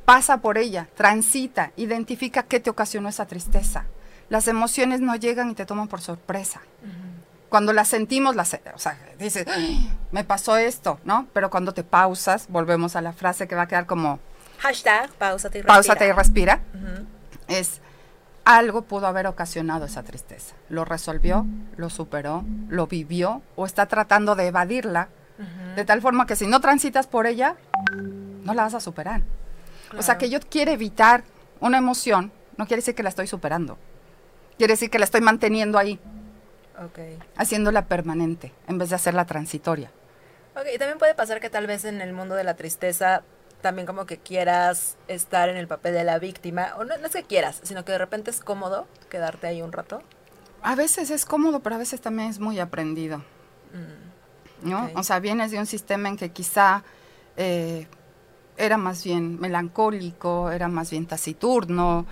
[0.08, 3.84] pasa por ella, transita, identifica qué te ocasionó esa tristeza.
[4.30, 6.62] Las emociones no llegan y te toman por sorpresa.
[7.50, 9.44] Cuando las sentimos, las, o sea, dices,
[10.10, 11.26] me pasó esto, ¿no?
[11.34, 14.18] Pero cuando te pausas, volvemos a la frase que va a quedar como...
[14.60, 15.74] Hashtag, pausate y respira.
[15.74, 16.60] Pausate y respira.
[17.46, 17.82] Es,
[18.46, 20.54] algo pudo haber ocasionado esa tristeza.
[20.70, 21.44] Lo resolvió,
[21.76, 25.08] lo superó, lo vivió o está tratando de evadirla,
[25.76, 27.56] de tal forma que si no transitas por ella,
[28.44, 29.20] no la vas a superar.
[29.96, 31.24] O sea, que yo quiero evitar
[31.60, 33.78] una emoción, no quiere decir que la estoy superando.
[34.58, 35.98] Quiere decir que la estoy manteniendo ahí.
[36.90, 37.18] Okay.
[37.36, 39.90] Haciéndola permanente, en vez de hacerla transitoria.
[40.54, 43.22] Ok, y también puede pasar que tal vez en el mundo de la tristeza
[43.60, 47.24] también como que quieras estar en el papel de la víctima, o no, es que
[47.24, 50.02] quieras, sino que de repente es cómodo quedarte ahí un rato.
[50.62, 53.18] A veces es cómodo, pero a veces también es muy aprendido.
[53.72, 54.90] Mm, ¿No?
[54.94, 56.82] O sea, vienes de un sistema en que quizá
[57.36, 57.86] eh,
[58.58, 62.06] era más bien melancólico, era más bien taciturno,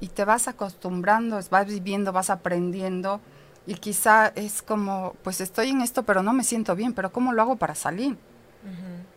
[0.00, 3.20] y te vas acostumbrando, vas viviendo, vas aprendiendo,
[3.66, 7.32] y quizá es como, pues estoy en esto, pero no me siento bien, pero ¿cómo
[7.32, 8.16] lo hago para salir?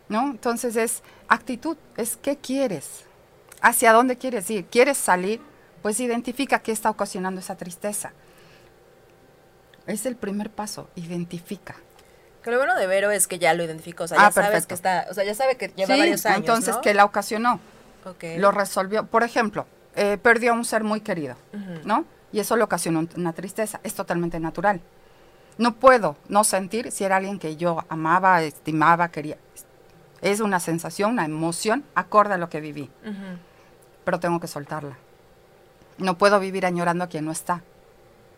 [0.08, 0.30] ¿No?
[0.30, 3.06] Entonces es actitud, es qué quieres,
[3.60, 4.66] ¿Hacia dónde quieres ir?
[4.66, 5.40] ¿Quieres salir?
[5.82, 8.12] Pues identifica qué está ocasionando esa tristeza.
[9.86, 11.76] Es el primer paso, identifica.
[12.46, 14.50] Que lo bueno de Vero es que ya lo identificó, o sea, Ah, ya sabes
[14.50, 14.68] perfecto.
[14.68, 16.80] que está, o sea, ya sabe que lleva Sí, varios años, entonces, ¿no?
[16.80, 17.58] ¿qué la ocasionó?
[18.04, 18.22] Ok.
[18.38, 19.04] Lo resolvió.
[19.04, 21.80] Por ejemplo, eh, perdió a un ser muy querido, Ujú.
[21.84, 22.04] ¿no?
[22.30, 23.80] Y eso le ocasionó un- una tristeza.
[23.82, 24.80] Es totalmente natural.
[25.58, 29.38] No puedo no sentir si era alguien que yo amaba, estimaba, quería.
[30.22, 33.38] Es una sensación, una emoción acorde a lo que viví, Ujú.
[34.04, 34.96] pero tengo que soltarla.
[35.98, 37.64] No puedo vivir añorando a quien no está,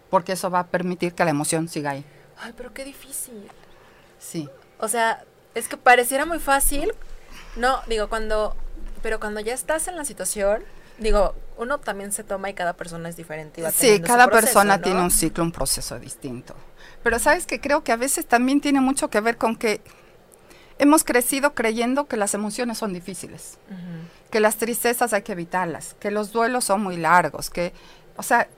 [0.09, 2.07] porque eso va a permitir que la emoción siga ahí.
[2.39, 3.51] Ay, pero qué difícil.
[4.19, 4.49] Sí.
[4.79, 6.93] O sea, es que pareciera muy fácil.
[7.57, 8.57] No, digo, cuando.
[9.03, 10.63] Pero cuando ya estás en la situación,
[10.99, 13.61] digo, uno también se toma y cada persona es diferente.
[13.61, 14.83] y va Sí, cada proceso, persona ¿no?
[14.83, 16.55] tiene un ciclo, un proceso distinto.
[17.03, 19.81] Pero sabes que creo que a veces también tiene mucho que ver con que
[20.79, 23.59] hemos crecido creyendo que las emociones son difíciles,
[24.31, 27.73] que las tristezas hay que evitarlas, que los duelos son muy largos, que,
[28.17, 28.49] o sea,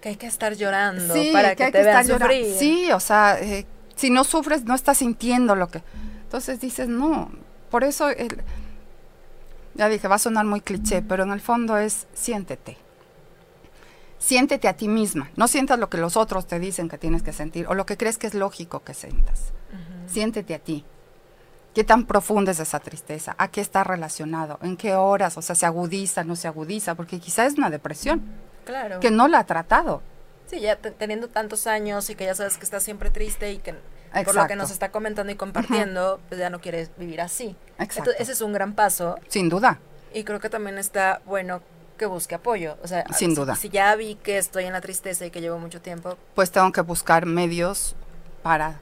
[0.00, 2.34] Que hay que estar llorando sí, para que, hay te que vean estar llorando.
[2.44, 2.58] sufrir.
[2.58, 5.82] Sí, o sea, eh, si no sufres no estás sintiendo lo que.
[6.24, 7.30] Entonces dices, no,
[7.70, 8.42] por eso, el-
[9.74, 12.76] ya dije, va a sonar muy cliché, pero en el fondo es siéntete.
[14.18, 17.32] Siéntete a ti misma, no sientas lo que los otros te dicen que tienes que
[17.32, 19.52] sentir o lo que crees que es lógico que sientas.
[20.06, 20.84] Siéntete a ti.
[21.74, 23.34] ¿Qué tan profunda es esa tristeza?
[23.36, 24.58] ¿A qué está relacionado?
[24.62, 25.36] ¿En qué horas?
[25.36, 28.22] O sea, se agudiza, no se agudiza, porque quizá es una depresión
[28.64, 29.00] Claro.
[29.00, 30.00] que no la ha tratado.
[30.46, 33.58] Sí, ya te- teniendo tantos años y que ya sabes que estás siempre triste y
[33.58, 33.74] que
[34.24, 37.56] por lo que nos está comentando y compartiendo, pues ya no quieres vivir así.
[37.78, 37.98] Exacto.
[38.10, 39.78] Entonces, ese es un gran paso Sin duda.
[40.12, 41.62] y creo que también está bueno
[41.98, 42.76] que busque apoyo.
[42.82, 43.56] O sea, Sin si- duda.
[43.56, 46.70] Si ya vi que estoy en la tristeza y que llevo mucho tiempo, pues tengo
[46.72, 47.96] que buscar medios
[48.42, 48.80] para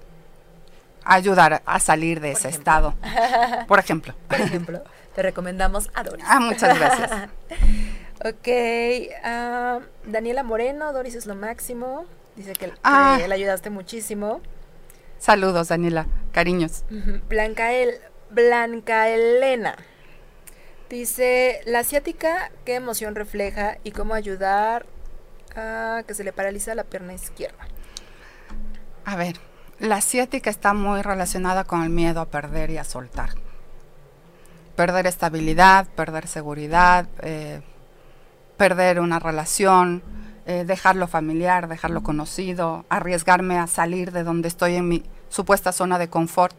[1.04, 2.58] ayudar a salir de Por ese ejemplo.
[2.60, 2.94] estado.
[3.68, 4.14] Por ejemplo.
[4.28, 6.24] por ejemplo, te recomendamos a Doris.
[6.28, 7.10] Ah, muchas gracias.
[8.24, 8.48] ok,
[9.24, 12.06] ah, Daniela Moreno, Doris es lo máximo.
[12.36, 13.18] Dice que, que Ah.
[13.26, 14.40] le ayudaste muchísimo.
[15.18, 16.06] Saludos, Daniela.
[16.32, 16.84] Cariños.
[17.28, 17.90] Blanca, El,
[18.30, 19.76] Blanca Elena.
[20.88, 24.84] Dice, la asiática, ¿qué emoción refleja y cómo ayudar
[25.56, 27.66] a que se le paraliza la pierna izquierda?
[29.04, 29.36] A ver,
[29.78, 33.30] la asiática está muy relacionada con el miedo a perder y a soltar.
[34.76, 37.60] Perder estabilidad, perder seguridad, eh,
[38.62, 40.04] perder una relación,
[40.46, 45.98] eh, dejarlo familiar, dejarlo conocido, arriesgarme a salir de donde estoy en mi supuesta zona
[45.98, 46.54] de confort.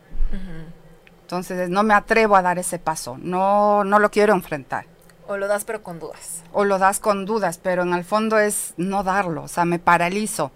[1.21, 4.85] Entonces no me atrevo a dar ese paso, no, no lo quiero enfrentar.
[5.29, 6.43] O lo das pero con dudas.
[6.51, 9.79] O lo das con dudas, pero en el fondo es no darlo, o sea, me
[9.79, 10.51] paralizo.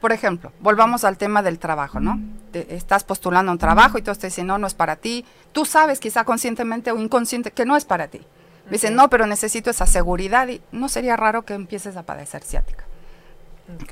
[0.00, 2.18] Por ejemplo, volvamos al tema del trabajo, ¿no?
[2.50, 5.26] Te- estás postulando un trabajo y todos te dicen, no, no es para ti.
[5.52, 8.22] Tú sabes, quizá conscientemente o inconsciente, que no es para ti.
[8.70, 8.96] Dicen, Ok.
[9.02, 12.84] no, pero necesito esa seguridad y no sería raro que empieces a padecer ciática.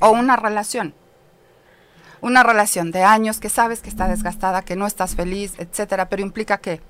[0.01, 0.93] O una relación.
[2.21, 6.23] Una relación de años que sabes que está desgastada, que no estás feliz, etcétera, pero
[6.23, 6.81] implica que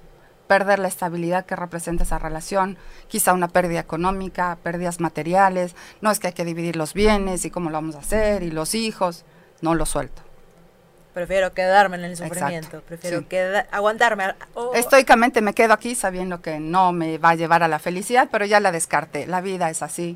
[0.48, 2.78] perder la estabilidad que representa esa relación,
[3.10, 7.52] quizá una pérdida económica, pérdidas materiales, no es que hay que dividir los bienes y
[7.52, 9.26] cómo lo vamos a hacer y los hijos,
[9.62, 10.22] no lo suelto.
[11.18, 12.82] Prefiero quedarme en el Exacto, sufrimiento.
[12.82, 13.26] Prefiero sí.
[13.26, 14.36] queda- aguantarme.
[14.54, 18.30] o- Estoicamente me quedo aquí sabiendo que no me va a llevar a la felicidad,
[18.32, 19.26] pero ya la descarté.
[19.26, 20.16] La vida es así.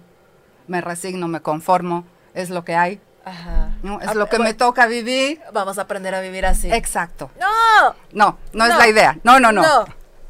[0.67, 3.71] Me resigno, me conformo, es lo que hay, Ajá.
[3.81, 3.99] ¿no?
[3.99, 5.41] es Ah, lo que me toca vivir.
[5.51, 6.71] Vamos a aprender a vivir así.
[6.71, 7.31] Exacto.
[7.39, 7.95] ¡No!
[8.11, 9.17] No, no, es la idea.
[9.23, 9.63] No, no, no.
[9.63, 9.85] No.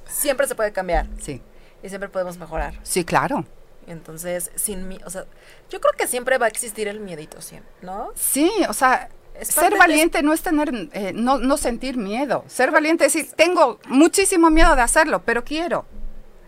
[0.06, 1.42] Siempre se puede cambiar Sí,
[1.84, 2.76] y siempre podemos mejorar.
[2.84, 3.44] sí, claro.
[3.88, 5.26] Entonces, sin mí, o sea,
[5.70, 8.12] yo creo que siempre va a existir el miedito, siempre, ¿no?
[8.16, 9.10] Sí, o sea,
[9.42, 12.44] Ser de- valiente no es tener, eh, no, no sentir miedo.
[12.48, 15.86] Ser valiente es decir, tengo muchísimo miedo de hacerlo, pero quiero.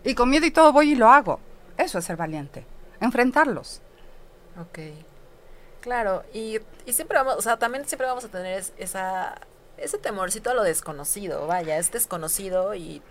[0.04, 1.40] Y con miedo y todo voy y lo hago.
[1.76, 2.64] Eso es ser valiente.
[3.00, 3.80] Enfrentarlos.
[4.60, 4.78] Ok.
[5.80, 9.34] Claro, y, y siempre vamos, o sea, también siempre vamos a tener es- esa,
[9.76, 13.02] ese temorcito a lo desconocido, vaya, es desconocido y...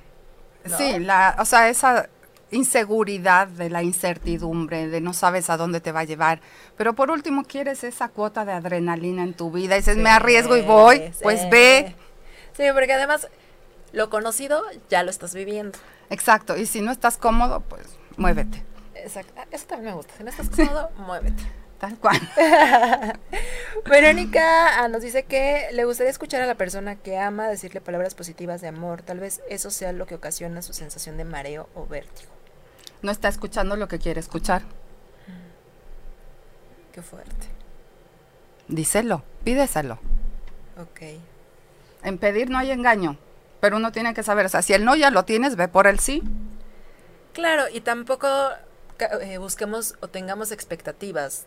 [0.63, 0.77] ¿no?
[0.77, 2.09] Sí, la, o sea, esa
[2.53, 6.39] inseguridad de la incertidumbre, de no sabes a dónde te va a llevar.
[6.77, 9.75] Pero por último quieres esa cuota de adrenalina en tu vida.
[9.75, 11.95] Y dices, me arriesgo y voy, Sí, pues ve.
[12.55, 13.27] Sí, porque además
[13.91, 15.77] lo conocido ya lo estás viviendo.
[16.09, 16.57] Exacto.
[16.57, 17.87] Y si no estás cómodo, pues
[18.17, 18.63] muévete.
[18.95, 19.33] Exacto.
[19.37, 20.13] Ah, Eso también me gusta.
[20.17, 21.43] Si no estás cómodo, muévete.
[21.79, 22.17] Tal cual.
[23.89, 28.15] Verónica ah, nos dice que le gustaría escuchar a la persona que ama decirle palabras
[28.15, 29.01] positivas de amor.
[29.01, 32.32] Tal vez eso sea lo que ocasiona su sensación de mareo o vértigo.
[33.03, 34.63] No está escuchando lo que quiere escuchar.
[36.93, 37.47] Qué fuerte.
[38.67, 39.99] Díselo, pídeselo.
[40.79, 41.01] Ok.
[42.03, 43.17] En pedir no hay engaño,
[43.59, 45.85] pero uno tiene que saber, o sea, si el no ya lo tienes, ve por
[45.87, 46.23] el sí.
[47.33, 48.27] Claro, y tampoco
[49.21, 51.45] eh, busquemos o tengamos expectativas,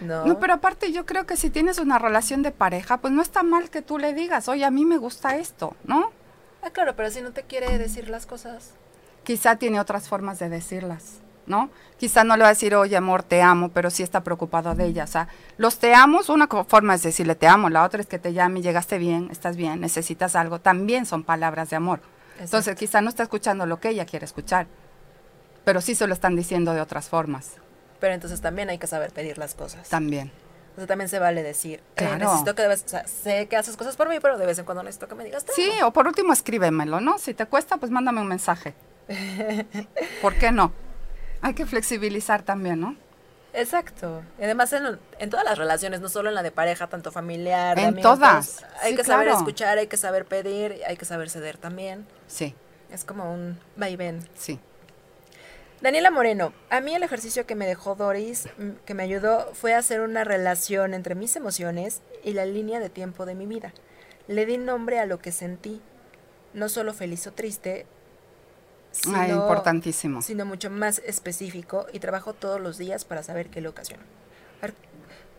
[0.00, 0.26] ¿no?
[0.26, 3.42] No, pero aparte yo creo que si tienes una relación de pareja, pues no está
[3.42, 6.10] mal que tú le digas, oye, a mí me gusta esto, ¿no?
[6.62, 8.74] Ah, claro, pero si no te quiere decir las cosas.
[9.24, 11.70] Quizá tiene otras formas de decirlas, ¿no?
[11.98, 14.86] Quizá no le va a decir, oye, amor, te amo, pero sí está preocupado de
[14.86, 15.04] ella.
[15.04, 15.28] O sea,
[15.58, 18.62] los te amos, una forma es decirle te amo, la otra es que te llame,
[18.62, 20.60] llegaste bien, estás bien, necesitas algo.
[20.60, 22.00] También son palabras de amor.
[22.38, 24.66] Entonces, quizá no está escuchando lo que ella quiere escuchar,
[25.64, 27.56] pero sí se lo están diciendo de otras formas.
[28.00, 29.88] Pero entonces también hay que saber pedir las cosas.
[29.90, 30.32] También.
[30.74, 33.76] O sea, también se vale decir, eh, necesito que debes, o sea, sé que haces
[33.76, 36.06] cosas por mí, pero de vez en cuando necesito que me digas Sí, o por
[36.06, 37.18] último escríbemelo, ¿no?
[37.18, 38.74] Si te cuesta, pues mándame un mensaje.
[40.22, 40.72] ¿Por qué no?
[41.42, 42.96] Hay que flexibilizar también, ¿no?
[43.52, 44.22] Exacto.
[44.38, 47.78] Y además en, en todas las relaciones, no solo en la de pareja, tanto familiar,
[47.78, 48.64] En amigos, todas.
[48.82, 49.38] Hay Sí, que saber claro.
[49.38, 52.06] escuchar, hay que saber pedir, hay que saber ceder también.
[52.28, 52.54] Sí,
[52.92, 54.20] Es como un va y ven.
[54.34, 54.60] sí.
[55.80, 58.50] Daniela Moreno, a mí el ejercicio que me dejó Doris,
[58.84, 63.24] que me ayudó, fue hacer una relación entre mis emociones y la línea de tiempo
[63.24, 63.72] de mi vida.
[64.28, 65.80] Le di nombre a lo que sentí,
[66.52, 67.86] no solo feliz o triste,
[68.92, 70.22] sino, Ah, importantísimo.
[70.22, 74.02] sino mucho más específico y trabajo todos los días para saber qué le ocasiona.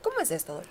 [0.02, 0.70] ¿Cómo es esto, Doris?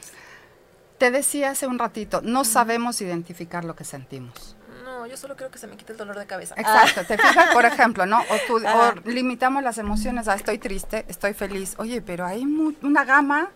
[0.98, 4.56] Te decía hace un ratito, no sabemos identificar lo que sentimos.
[4.84, 6.54] No, yo solo quiero que se me quite el dolor de cabeza.
[6.58, 8.18] Exacto, te fijas, por ejemplo, ¿no?
[8.20, 8.94] O, tú, Ajá.
[9.04, 11.74] o limitamos las emociones a estoy triste, estoy feliz.
[11.78, 12.42] Oye, pero hay
[12.82, 13.50] una gama.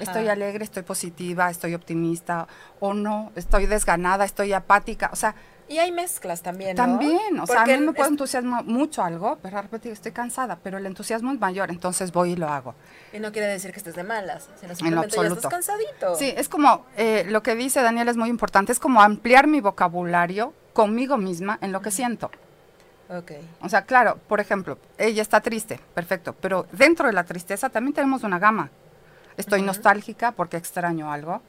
[0.00, 0.32] Estoy Ajá.
[0.32, 2.46] alegre, estoy positiva, estoy optimista,
[2.80, 5.10] o no, estoy desganada, estoy apática.
[5.12, 5.34] O sea,
[5.68, 6.82] Y hay mezclas también, ¿no?
[6.82, 10.12] también, o sea, a Porque mí me puede entusiasmar mucho algo, pero de repente estoy
[10.12, 12.74] cansada, pero el entusiasmo es mayor, entonces voy y lo hago.
[13.12, 15.48] Y no quiere decir que estés de malas, sino simplemente ya absoluto.
[15.48, 16.14] estás cansadito.
[16.16, 19.60] Sí, es como, eh, lo que dice Daniel es muy importante, es como ampliar mi
[19.60, 22.30] vocabulario conmigo misma en lo que siento.
[23.08, 23.32] Ok.
[23.60, 27.94] O sea, claro, por ejemplo, ella está triste, perfecto, pero dentro de la tristeza también
[27.94, 28.70] tenemos una gama.
[29.36, 31.42] Estoy nostálgica porque extraño algo,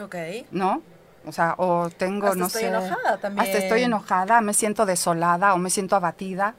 [0.00, 0.16] Ok.
[0.50, 0.82] ¿no?
[1.26, 2.68] O sea, o tengo, Hasta no estoy sé.
[2.68, 3.46] enojada también.
[3.46, 6.54] Hasta estoy enojada, me siento desolada o me siento abatida.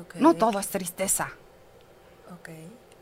[0.00, 0.14] Ok.
[0.16, 1.30] No todo es tristeza.
[2.32, 2.48] Ok.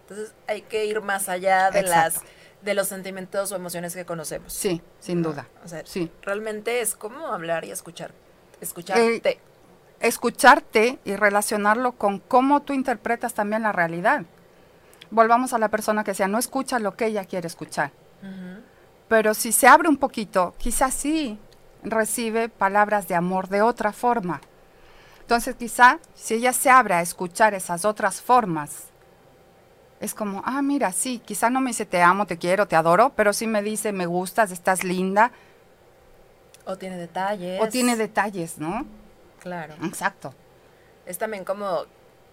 [0.02, 2.20] Entonces hay que ir más allá de las
[2.62, 4.52] de los sentimientos o emociones que conocemos.
[4.52, 5.28] Sí, sin ¿no?
[5.30, 5.46] duda.
[5.64, 6.10] O sea, Sí.
[6.22, 8.12] realmente es como hablar y escuchar.
[8.60, 9.28] Escucharte.
[9.28, 9.40] Eh,
[10.00, 14.22] Escucharte y relacionarlo con cómo tú interpretas también la realidad.
[15.16, 17.90] Volvamos a la persona que decía, no escucha lo que ella quiere escuchar.
[19.08, 21.38] Pero si se abre un poquito, quizás sí
[21.82, 24.42] recibe palabras de amor de otra forma.
[25.20, 28.88] Entonces quizá si ella se abre a escuchar esas otras formas,
[30.00, 33.14] es como, ah, mira, sí, quizá no me dice te amo, te quiero, te adoro,
[33.16, 35.30] pero sí me dice me gustas, estás linda,
[36.66, 37.62] O tiene detalles.
[37.62, 38.84] o tiene detalles, ¿no?
[39.40, 39.76] Claro.
[39.82, 40.34] Exacto.
[41.06, 41.86] Es también como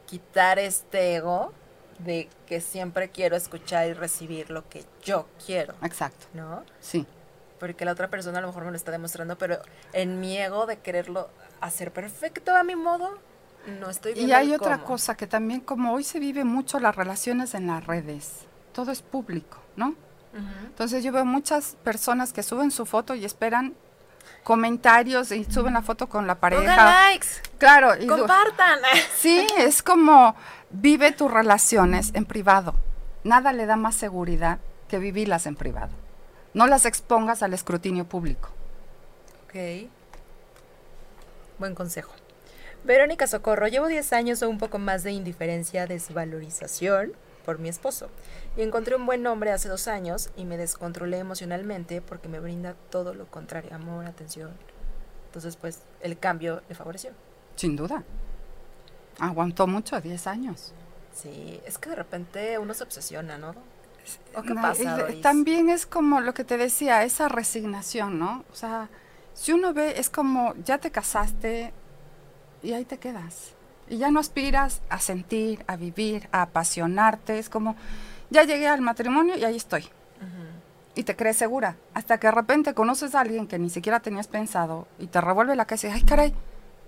[0.06, 1.54] quitar este ego
[2.00, 6.28] de que siempre quiero escuchar y recibir lo que yo quiero, Exacto.
[6.34, 6.64] ¿no?
[6.80, 7.06] Sí.
[7.60, 9.60] Porque la otra persona a lo mejor me lo está demostrando, pero
[9.94, 11.30] en mi ego de quererlo
[11.62, 13.18] hacer perfecto a mi modo,
[13.80, 14.88] no estoy viendo Y hay otra cómo.
[14.88, 18.40] cosa que también como hoy se vive mucho las relaciones en las redes,
[18.74, 19.96] todo es público, ¿no?
[20.66, 23.76] Entonces yo veo muchas personas que suben su foto y esperan
[24.44, 27.10] comentarios y suben la foto con la Pongan pareja.
[27.10, 27.28] likes,
[27.58, 28.80] Claro, y compartan.
[29.16, 30.36] sí, es como
[30.70, 32.76] vive tus relaciones en privado.
[33.24, 35.92] Nada le da más seguridad que vivirlas en privado.
[36.54, 38.50] No las expongas al escrutinio público.
[39.46, 39.90] Ok.
[41.58, 42.12] Buen consejo.
[42.84, 47.14] Verónica Socorro, llevo 10 años o un poco más de indiferencia, desvalorización
[47.46, 48.10] por mi esposo.
[48.58, 52.76] Y encontré un buen hombre hace dos años y me descontrolé emocionalmente porque me brinda
[52.90, 54.52] todo lo contrario, amor, atención.
[55.28, 57.12] Entonces, pues, el cambio le favoreció.
[57.56, 58.04] Sin duda.
[59.20, 60.74] Aguantó mucho, 10 años.
[61.14, 63.54] Sí, es que de repente uno se obsesiona, ¿no?
[64.36, 65.22] ¿O qué No, pasa, y?
[65.22, 68.44] También es como lo que te decía, esa resignación, ¿no?
[68.52, 68.90] O sea,
[69.34, 71.74] si uno ve, es como ya te casaste
[72.62, 73.54] y ahí te quedas.
[73.90, 77.38] Y ya no aspiras a sentir, a vivir, a apasionarte.
[77.40, 77.76] Es como,
[78.30, 79.90] ya llegué al matrimonio y ahí estoy.
[80.96, 81.76] Y te crees segura.
[81.96, 85.56] Hasta que de repente conoces a alguien que ni siquiera tenías pensado y te revuelve
[85.56, 86.34] la cabeza y dices, ay, caray,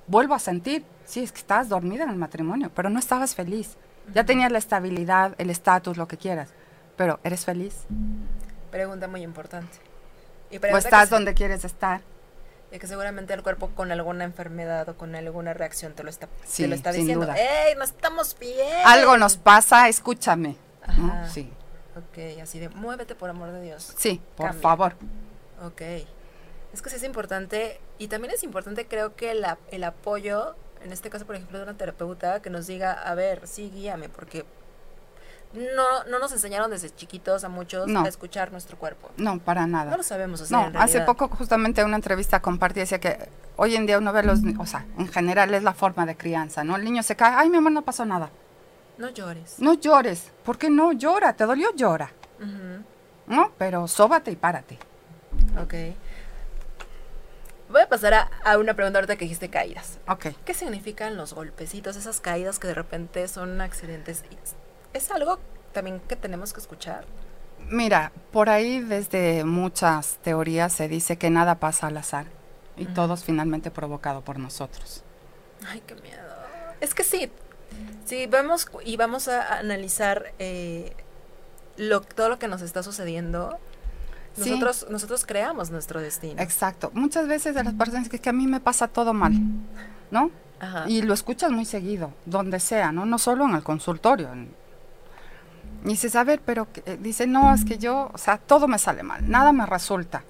[0.07, 0.85] vuelvo a sentir.
[1.05, 3.77] Sí, es que estabas dormida en el matrimonio, pero no estabas feliz.
[4.13, 6.49] Ya tenías la estabilidad, el estatus, lo que quieras.
[6.95, 7.75] Pero, ¿eres feliz?
[8.71, 9.75] Pregunta muy importante.
[10.51, 12.01] Y ¿O pregunta estás se- donde quieres estar?
[12.75, 16.27] Y que seguramente el cuerpo con alguna enfermedad o con alguna reacción te lo está,
[16.55, 17.31] te lo está diciendo.
[17.33, 18.67] ¡Ey, no estamos bien!
[18.85, 20.57] Algo nos pasa, escúchame.
[20.97, 21.07] ¿no?
[21.13, 21.29] Ajá.
[21.29, 21.49] Sí,
[21.95, 23.93] Ok, así de, muévete por amor de Dios.
[23.97, 24.61] sí, por Cambia.
[24.61, 24.95] favor.
[25.63, 25.81] Ok.
[26.73, 30.91] Es que sí es importante, y también es importante creo que la- el apoyo en
[30.91, 34.45] este caso, por ejemplo, de una terapeuta que nos diga, a ver, sí, guíame, porque
[35.53, 38.01] no, no nos enseñaron desde chiquitos a muchos No.
[38.03, 39.09] a escuchar nuestro cuerpo.
[39.17, 39.91] No, para nada.
[39.91, 40.57] No lo sabemos hacer.
[40.57, 44.11] No, en hace poco justamente en una entrevista compartí, decía que hoy en día uno
[44.11, 46.75] ve los, o sea, en general es la forma de crianza, ¿no?
[46.75, 48.29] El niño se cae, ay, mi amor, no pasó nada.
[48.97, 49.59] No llores.
[49.59, 50.31] No llores.
[50.43, 50.91] ¿Por qué no?
[50.93, 52.11] Llora, te dolió, llora.
[53.27, 53.51] ¿No?
[53.57, 54.77] Pero sóbate y párate.
[55.61, 55.73] Ok.
[57.69, 59.97] Voy a pasar a, a una pregunta ahorita que dijiste caídas.
[60.07, 60.27] Ok.
[60.45, 64.23] ¿Qué significan los golpecitos, esas caídas que de repente son accidentes?
[64.95, 65.39] ¿Es algo
[65.73, 67.03] también que tenemos que escuchar?
[67.69, 72.27] Mira, por ahí desde muchas teorías se dice que nada pasa al azar
[72.77, 75.03] y todo es finalmente provocado por nosotros.
[75.67, 76.23] Ay, qué miedo.
[76.79, 77.29] Es que sí,
[78.05, 80.93] sí, vamos y vamos a analizar eh,
[81.75, 83.57] lo, todo lo que nos está sucediendo.
[84.37, 84.49] Sí.
[84.49, 86.41] Nosotros, nosotros creamos nuestro destino.
[86.41, 86.91] Exacto.
[86.93, 89.33] Muchas veces de las personas que, que a mí me pasa todo mal,
[90.11, 90.31] ¿no?
[90.59, 90.85] Ajá.
[90.87, 93.05] Y lo escuchas muy seguido, donde sea, ¿no?
[93.05, 94.31] No solo en el consultorio.
[94.31, 94.64] en-
[95.85, 98.79] Y dices, a ver, pero eh, dice, no, es que yo, o sea, todo me
[98.79, 100.23] sale mal, nada me resulta.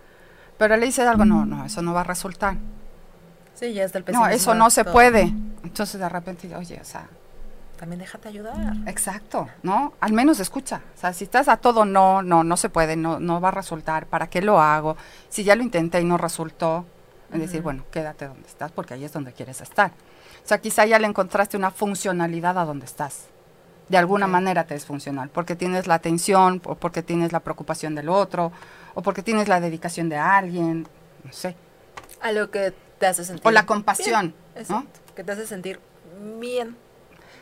[0.58, 2.58] Pero le dices algo, no, no, eso no va a resultar.
[3.54, 5.34] sí, ya está el No, eso no se puede.
[5.64, 7.08] Entonces de repente, oye, o sea,
[7.78, 8.76] También déjate ayudar.
[8.86, 9.94] exacto, ¿no?
[10.00, 10.82] Al menos escucha.
[10.96, 13.52] O sea, si estás a todo, no, no, no se puede, no, no va a
[13.52, 14.08] resultar.
[14.08, 14.98] ¿Para qué lo hago?
[15.30, 16.86] Si ya lo intenté y no resultó,
[17.34, 19.92] es decir, bueno, quédate donde estás porque ahí es donde quieres estar.
[20.44, 23.26] O sea, quizá ya le encontraste una funcionalidad a donde estás.
[23.90, 27.94] De alguna manera te es funcional, porque tienes la atención, o porque tienes la preocupación
[27.94, 28.52] del otro,
[28.96, 30.88] o porque tienes la dedicación de alguien,
[31.24, 31.56] no sé.
[32.22, 33.46] A lo que te hace sentir.
[33.48, 34.86] O la compasión, bien, ¿no?
[35.16, 35.80] Que te hace sentir
[36.40, 36.76] bien.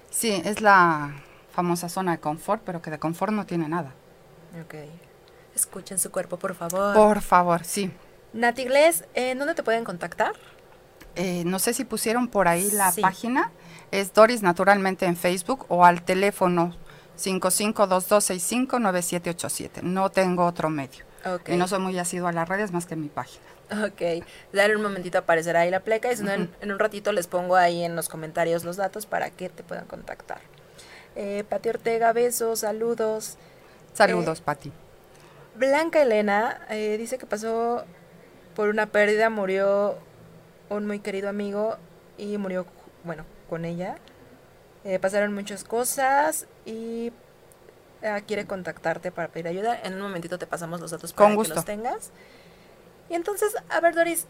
[0.10, 1.14] Sí, es la
[1.54, 3.94] famosa zona de confort, pero que de confort no tiene nada.
[4.62, 4.76] Ok.
[5.56, 6.94] Escuchen su cuerpo, por favor.
[6.94, 7.92] Por favor, sí.
[8.34, 10.34] Nati Gles, ¿en dónde te pueden contactar?
[11.16, 13.02] Eh, no sé si pusieron por ahí la Sí.
[13.02, 13.52] página.
[13.94, 16.76] Es Doris Naturalmente en Facebook o al teléfono
[17.16, 19.84] 5522659787.
[19.84, 21.06] No tengo otro medio.
[21.46, 23.44] Y no soy muy asiduo a las redes más que en mi página.
[23.86, 24.02] Ok,
[24.52, 27.56] dale un momentito aparecerá ahí la pleca y si no, en, un ratito les pongo
[27.56, 30.40] ahí en los comentarios los datos para que te puedan contactar.
[31.16, 33.38] Eh, Pati Ortega, besos, saludos.
[33.94, 34.72] Saludos, Pati.
[35.56, 37.86] Blanca Elena eh, dice que pasó
[38.56, 40.00] por una pérdida, murió
[40.70, 41.78] un muy querido amigo
[42.18, 42.66] y murió,
[43.04, 43.98] bueno, con ella.
[44.84, 47.12] Eh, pasaron muchas cosas y
[48.04, 49.80] ah, quiere contactarte para pedir ayuda.
[49.84, 52.12] En un momentito te pasamos los datos para Con que los tengas.
[53.10, 54.26] Y entonces, a ver, Doris,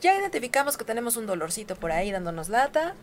[0.00, 2.94] ya identificamos que tenemos un dolorcito por ahí dándonos lata.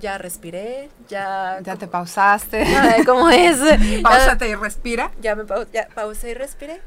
[0.00, 1.58] Ya respiré, ya...
[1.62, 2.62] Ya te pausaste.
[2.62, 3.58] Ay, ¿Cómo es?
[4.02, 5.12] Pausate y respira.
[5.20, 6.80] Ya me pau- ya pausé y respiré.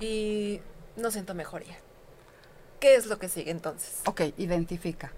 [0.00, 0.60] Y
[0.96, 1.76] no siento mejoría.
[2.80, 4.00] ¿Qué es lo que sigue entonces?
[4.06, 5.12] Ok, identifica.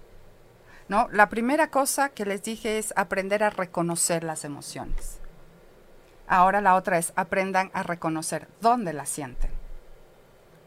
[0.89, 1.09] ¿No?
[1.11, 5.19] La primera cosa que les dije es aprender a reconocer las emociones.
[6.27, 9.51] Ahora la otra es aprendan a reconocer dónde las sienten.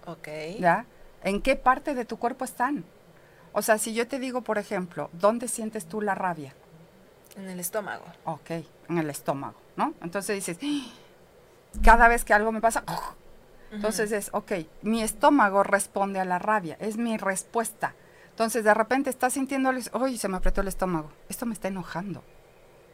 [0.07, 0.29] Ok.
[0.59, 0.87] ¿Ya?
[1.23, 2.85] ¿En qué parte de tu cuerpo están?
[3.53, 6.55] O sea, si yo te digo, por ejemplo, ¿dónde sientes tú la rabia?
[7.37, 8.05] En el estómago.
[8.25, 8.51] Ok,
[8.89, 9.95] en el estómago, ¿no?
[10.03, 10.93] Entonces dices, "Ah,
[11.83, 12.85] cada vez que algo me pasa,
[13.71, 14.53] entonces es, ok,
[14.83, 17.95] mi estómago responde a la rabia, es mi respuesta.
[18.41, 22.25] Entonces de repente estás sintiendo, uy, se me apretó el estómago, esto me está enojando.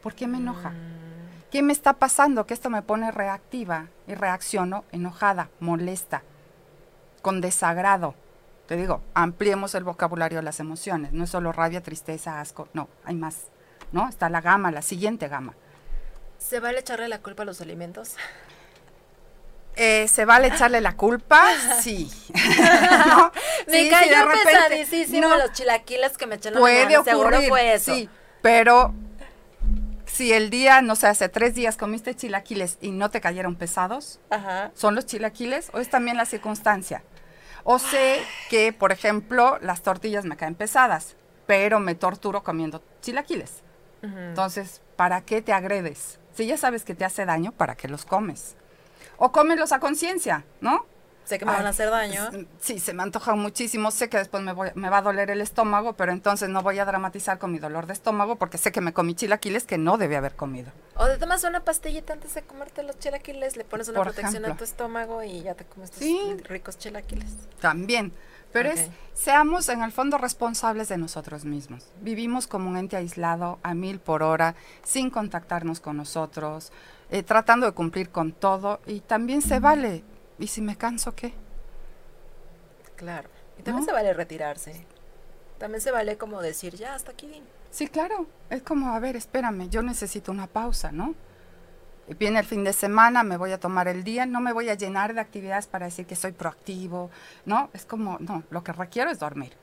[0.03, 0.71] ¿Por qué me enoja?
[0.71, 2.45] Mm, ¿Qué me está pasando?
[2.45, 6.21] Que esto me pone reactiva y reacciono enojada, molesta,
[7.21, 8.13] con desagrado.
[8.67, 11.13] Te digo, ampliemos el vocabulario de las emociones.
[11.13, 12.67] No es solo rabia, tristeza, asco.
[12.73, 13.43] No, hay más.
[13.93, 14.09] ¿No?
[14.09, 15.53] Está la gama, la siguiente gama.
[16.39, 18.17] ¿Se vale echarle la culpa a los alimentos?
[19.77, 21.45] Eh, ¿Se vale echarle la culpa?
[21.81, 22.11] Sí.
[22.33, 23.31] ¿No?
[23.67, 27.49] Me Sí, cayó pesadísimo no, los chilaquiles que me echaron Puede a Seguro ocurrir.
[27.49, 27.93] fue eso.
[27.93, 28.09] Sí,
[28.41, 28.93] pero
[30.05, 34.19] si el día, no sé, hace tres días comiste chilaquiles y no te cayeron pesados,
[34.29, 34.71] Ajá.
[34.73, 37.03] ¿Son los chilaquiles o es también la circunstancia?
[37.63, 43.61] O sé que, por ejemplo, las tortillas me caen pesadas, pero me torturo comiendo chilaquiles.
[44.01, 44.17] Ujú.
[44.17, 46.19] Entonces, ¿para qué te agredes?
[46.33, 48.55] Si ya sabes que te hace daño, ¿para qué los comes?
[49.17, 50.85] O cómelos a conciencia, ¿no?
[51.25, 52.25] sé que me Ay, van a hacer daño.
[52.29, 53.91] s- Sí, se me antoja muchísimo.
[53.91, 56.79] Sé que después me, voy- me va a doler el estómago, pero entonces no voy
[56.79, 59.97] a dramatizar con mi dolor de estómago porque sé que me comí chilaquiles que no
[59.97, 60.71] debía haber comido.
[60.95, 64.45] O te tomas una pastillita antes de comerte los chilaquiles, le pones una Por protección
[64.45, 66.37] a tu estómago y ya te comes tus Sí.
[66.45, 67.27] ricos chilaquiles.
[67.59, 68.13] También.
[68.53, 71.87] Pero es, seamos en el fondo responsables de nosotros mismos.
[71.99, 74.55] Vivimos como un ente aislado a mil por hora,
[74.85, 76.71] sin contactarnos con nosotros,
[77.09, 80.03] eh, tratando de cumplir con todo y también se vale.
[80.39, 81.33] ¿Y si me canso qué?
[82.95, 83.29] Claro.
[83.57, 83.85] Y también ¿No?
[83.85, 84.85] se vale retirarse.
[85.57, 87.41] También se vale como decir, ya, hasta aquí.
[87.71, 88.27] Sí, claro.
[88.49, 91.15] Es como, a ver, espérame, yo necesito una pausa, ¿no?
[92.19, 94.75] Viene el fin de semana, me voy a tomar el día, no me voy a
[94.75, 97.09] llenar de actividades para decir que soy proactivo,
[97.45, 97.69] ¿no?
[97.73, 99.57] Es como, no, lo que requiero es dormir.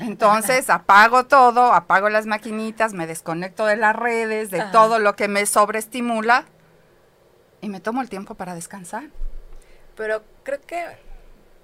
[0.00, 4.70] Entonces apago todo, apago las maquinitas, me desconecto de las redes, de Ajá.
[4.72, 6.44] todo lo que me sobreestimula
[7.60, 9.04] y me tomo el tiempo para descansar.
[9.96, 10.84] Pero creo que.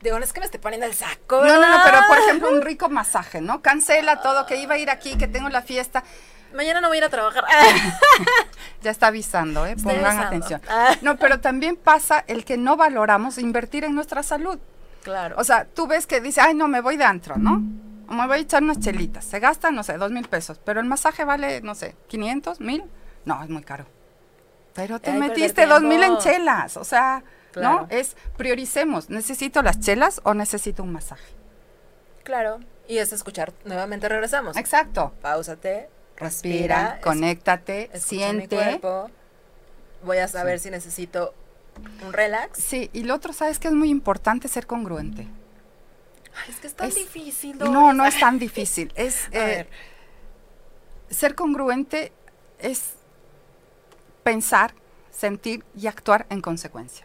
[0.00, 1.44] Digo, no es que me esté poniendo el saco.
[1.44, 3.62] No, no, no, pero por ejemplo un rico masaje, ¿no?
[3.62, 6.02] Cancela todo, que iba a ir aquí, que tengo la fiesta.
[6.54, 7.44] Mañana no voy a ir a trabajar.
[8.82, 9.76] Ya está avisando, ¿eh?
[9.76, 10.26] Pongan avisando.
[10.26, 10.60] atención.
[10.68, 10.96] Ah.
[11.02, 14.58] No, pero también pasa el que no valoramos invertir en nuestra salud.
[15.04, 15.36] claro.
[15.38, 17.62] O sea, tú ves que dice, ay, no, me voy de antro, ¿no?
[18.12, 19.24] Me voy a echar unas chelitas.
[19.24, 20.60] Se gastan, no sé, dos mil pesos.
[20.64, 22.84] Pero el masaje vale, no sé, 500, mil.
[23.24, 23.86] No, es muy caro.
[24.74, 26.76] Pero te Ay, metiste dos mil en chelas.
[26.76, 27.80] O sea, Claro.
[27.82, 27.86] ¿no?
[27.90, 29.10] Es prioricemos.
[29.10, 31.32] ¿Necesito las chelas o necesito un masaje?
[32.24, 32.60] claro.
[32.88, 33.52] Y es escuchar.
[33.64, 34.56] Nuevamente regresamos.
[34.56, 35.12] Exacto.
[35.22, 35.88] Páusate.
[36.16, 36.94] Respira, Respira.
[36.98, 38.56] es- conéctate, siente.
[38.56, 39.10] Mi cuerpo.
[40.04, 41.32] Voy a saber si necesito
[42.04, 42.58] un relax.
[42.58, 45.28] Sí, y lo otro, ¿sabes que es muy importante ser congruente?
[46.34, 47.58] Ay, es que es tan Es- difícil.
[47.58, 47.96] No, Doris.
[47.96, 48.92] no es tan difícil.
[48.96, 49.68] Es A eh, ver.
[51.10, 52.12] ser congruente
[52.58, 52.94] es
[54.22, 54.74] pensar,
[55.10, 57.04] sentir y actuar en consecuencia.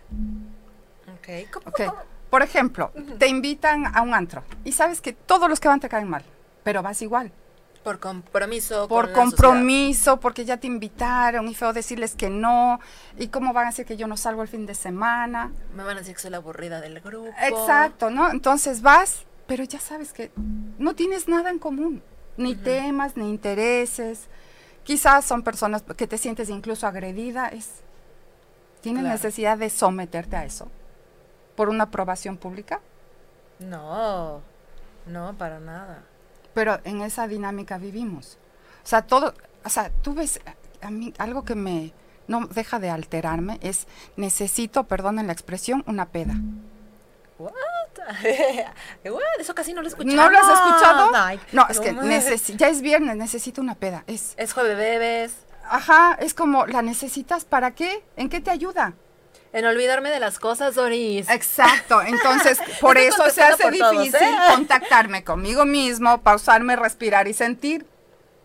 [1.13, 1.49] Ok.
[1.51, 1.75] ¿Cómo, Ok.
[1.85, 2.01] cómo?
[2.29, 5.87] Por ejemplo, te invitan a un antro y sabes que todos los que van te
[5.89, 6.23] caen mal,
[6.63, 7.31] pero vas igual.
[7.87, 8.85] Por compromiso.
[8.89, 9.43] Por con la sociedad.
[9.53, 12.81] compromiso, porque ya te invitaron y feo decirles que no.
[13.17, 15.53] ¿Y cómo van a decir que yo no salgo el fin de semana?
[15.73, 17.29] Me van a decir que soy la aburrida del grupo.
[17.41, 18.29] Exacto, ¿no?
[18.29, 20.31] Entonces vas, pero ya sabes que
[20.77, 22.03] no tienes nada en común,
[22.35, 24.27] ni temas, ni intereses.
[24.83, 27.69] Quizás son personas que te sientes incluso agredida, es
[28.81, 29.13] ¿Tienes Claro.
[29.15, 30.67] necesidad de someterte a eso
[31.55, 32.81] por una aprobación pública?
[33.59, 34.41] No.
[35.05, 36.03] No, para nada.
[36.57, 38.39] Pero en esa dinámica vivimos.
[38.83, 40.39] O sea, todo, o sea, tú ves,
[40.81, 41.93] a mí algo que me
[42.27, 43.85] no deja de alterarme es
[44.15, 46.33] necesito, perdonen la expresión, una peda.
[47.37, 47.51] What?
[49.05, 49.21] What?
[49.39, 50.15] Eso casi no lo he escuchado.
[50.15, 51.11] ¿No lo has escuchado?
[51.13, 52.01] Ay, no, es que no.
[52.01, 54.03] necesi- ya es viernes, necesito una peda.
[54.07, 55.33] Es, Es jueves bebés.
[55.69, 58.03] ajá, es como, ¿la necesitas para qué?
[58.15, 58.93] ¿En qué te ayuda?
[59.57, 61.27] En olvidarme de las cosas, Doris.
[61.29, 64.37] Exacto, entonces por eso se hace por todos, difícil ¿eh?
[64.53, 67.85] contactarme conmigo mismo, pausarme, respirar y sentir.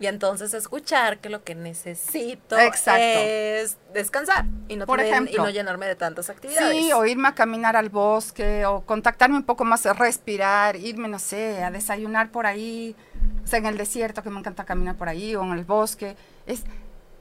[0.01, 3.01] Y entonces escuchar que lo que necesito Exacto.
[3.01, 5.35] es descansar y no, Por tener- ejemplo.
[5.35, 6.77] y no llenarme de tantas actividades.
[6.77, 11.19] Sí, o irme a caminar al bosque, o contactarme un poco más, respirar, irme, no
[11.19, 12.97] sé, a desayunar por ahí,
[13.45, 16.17] o sea, en el desierto, que me encanta caminar por ahí, o en el bosque.
[16.47, 16.65] Es,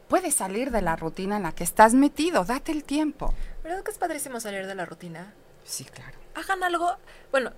[0.07, 3.33] puedes salir de la rutina en la que estás metido, date el tiempo.
[3.63, 5.33] ¿Verdad que es padrísimo salir de la rutina?
[5.63, 6.17] Sí, claro.
[6.35, 6.97] Hagan algo.
[7.31, 7.51] Bueno,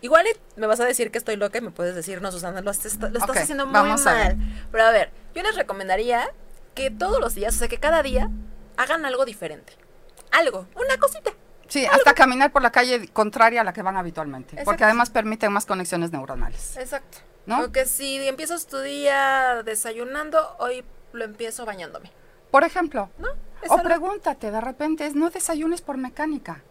[0.00, 0.26] igual
[0.56, 2.98] me vas a decir que estoy loca y me puedes decir, no, Susana, lo, haces-
[3.00, 4.36] lo estás Ok, haciendo muy vamos a ver.
[4.36, 4.66] mal.
[4.72, 6.28] Pero a ver, yo les recomendaría
[6.74, 8.30] que todos los días, o sea, que cada día
[8.76, 9.74] hagan algo diferente.
[10.32, 11.30] Algo, una cosita.
[11.68, 14.64] Sí, hasta caminar por la calle contraria a la que van habitualmente, Exacto.
[14.70, 16.76] porque además permiten más conexiones neuronales.
[16.76, 17.18] Exacto.
[17.46, 17.64] ¿No?
[17.64, 22.10] O que si empiezas tu día desayunando, hoy lo empiezo bañándome.
[22.54, 23.10] Por ejemplo,
[23.68, 26.62] o pregúntate, de repente, es no desayunes por mecánica.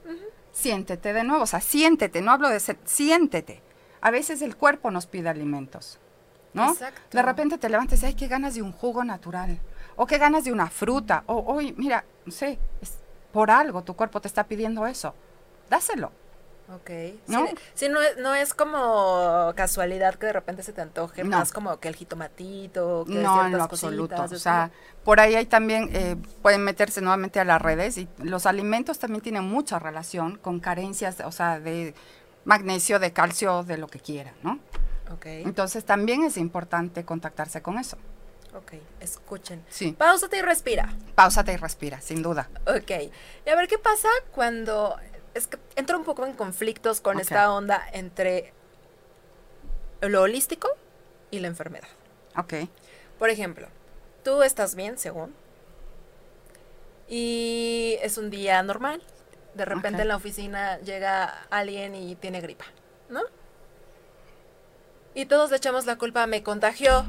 [0.54, 3.62] Siéntete de nuevo, o sea, siéntete, no hablo de ser, siéntete.
[4.00, 6.00] A veces el cuerpo nos pide alimentos,
[6.54, 6.72] ¿no?
[6.72, 7.02] Exacto.
[7.12, 9.60] De repente te levantas y hay que ganas de un jugo natural,
[9.98, 13.00] o que ganas de una fruta, o hoy, mira, no sé, es
[13.34, 15.14] por algo tu cuerpo te está pidiendo eso.
[15.70, 16.14] Dáselo.
[16.76, 16.90] Ok.
[17.28, 17.46] ¿No?
[17.48, 21.38] Sí, sí, no, es, no es como casualidad que de repente se te antoje No.
[21.38, 24.16] más como que el jitomatito, que No, en lo absoluto.
[24.16, 24.72] cositas, O sea,
[25.04, 29.22] por ahí hay también, eh, pueden meterse nuevamente a las redes y los alimentos también
[29.22, 31.94] tienen mucha relación con carencias, o sea, de
[32.46, 34.60] magnesio, de calcio, de lo que quieran, ¿no?
[35.12, 37.98] Ok, Entonces también es importante contactarse con eso.
[38.56, 39.64] ok, escuchen.
[39.70, 39.92] Sí.
[39.92, 40.90] Pausate y respira.
[41.16, 42.50] Páusate y respira, sin duda.
[42.66, 42.92] Ok.
[43.46, 44.96] Y a ver qué pasa cuando.
[45.34, 48.54] Es que entro un poco en conflictos con esta onda entre
[50.02, 50.70] lo holístico
[51.32, 51.88] y la enfermedad.
[52.38, 52.54] Ok.
[53.18, 53.68] Por ejemplo,
[54.24, 55.34] tú estás bien, según.
[57.08, 59.02] Y es un día normal.
[59.54, 62.66] De repente en la oficina llega alguien y tiene gripa,
[63.10, 63.22] ¿no?
[65.14, 67.06] Y todos le echamos la culpa, me contagió,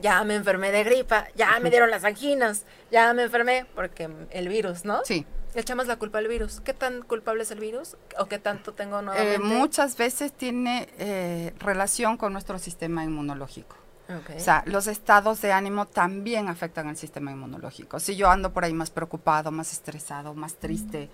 [0.00, 4.48] ya me enfermé de gripa, ya me dieron las anginas, ya me enfermé, porque el
[4.48, 5.04] virus, ¿no?
[5.04, 5.24] Sí.
[5.54, 6.60] Le echamos la culpa al virus.
[6.60, 7.96] ¿Qué tan culpable es el virus?
[8.18, 9.38] ¿O qué tanto tengo Eh, nuevamente?
[9.38, 13.76] muchas veces tiene eh, relación con nuestro sistema inmunológico.
[14.08, 14.36] Ok.
[14.36, 18.00] O sea, los estados de ánimo también afectan al sistema inmunológico.
[18.00, 21.08] Si yo ando por ahí más preocupado, más estresado, más triste,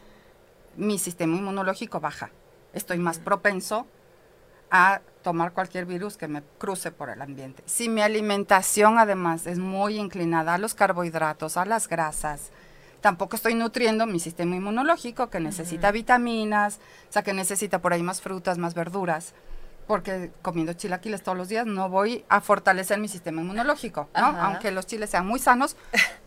[0.77, 2.31] mi sistema inmunológico baja.
[2.73, 3.87] Estoy más propenso
[4.71, 7.63] a tomar cualquier virus que me cruce por el ambiente.
[7.67, 12.51] Si mi alimentación además es muy inclinada a los carbohidratos, a las grasas,
[13.01, 18.03] tampoco estoy nutriendo mi sistema inmunológico que necesita vitaminas, o sea, que necesita por ahí
[18.03, 19.35] más frutas, más verduras,
[19.87, 24.27] porque comiendo chilaquiles todos los días no voy a fortalecer mi sistema inmunológico, ¿no?
[24.27, 24.47] Ajá.
[24.47, 25.77] Aunque los chiles sean muy sanos,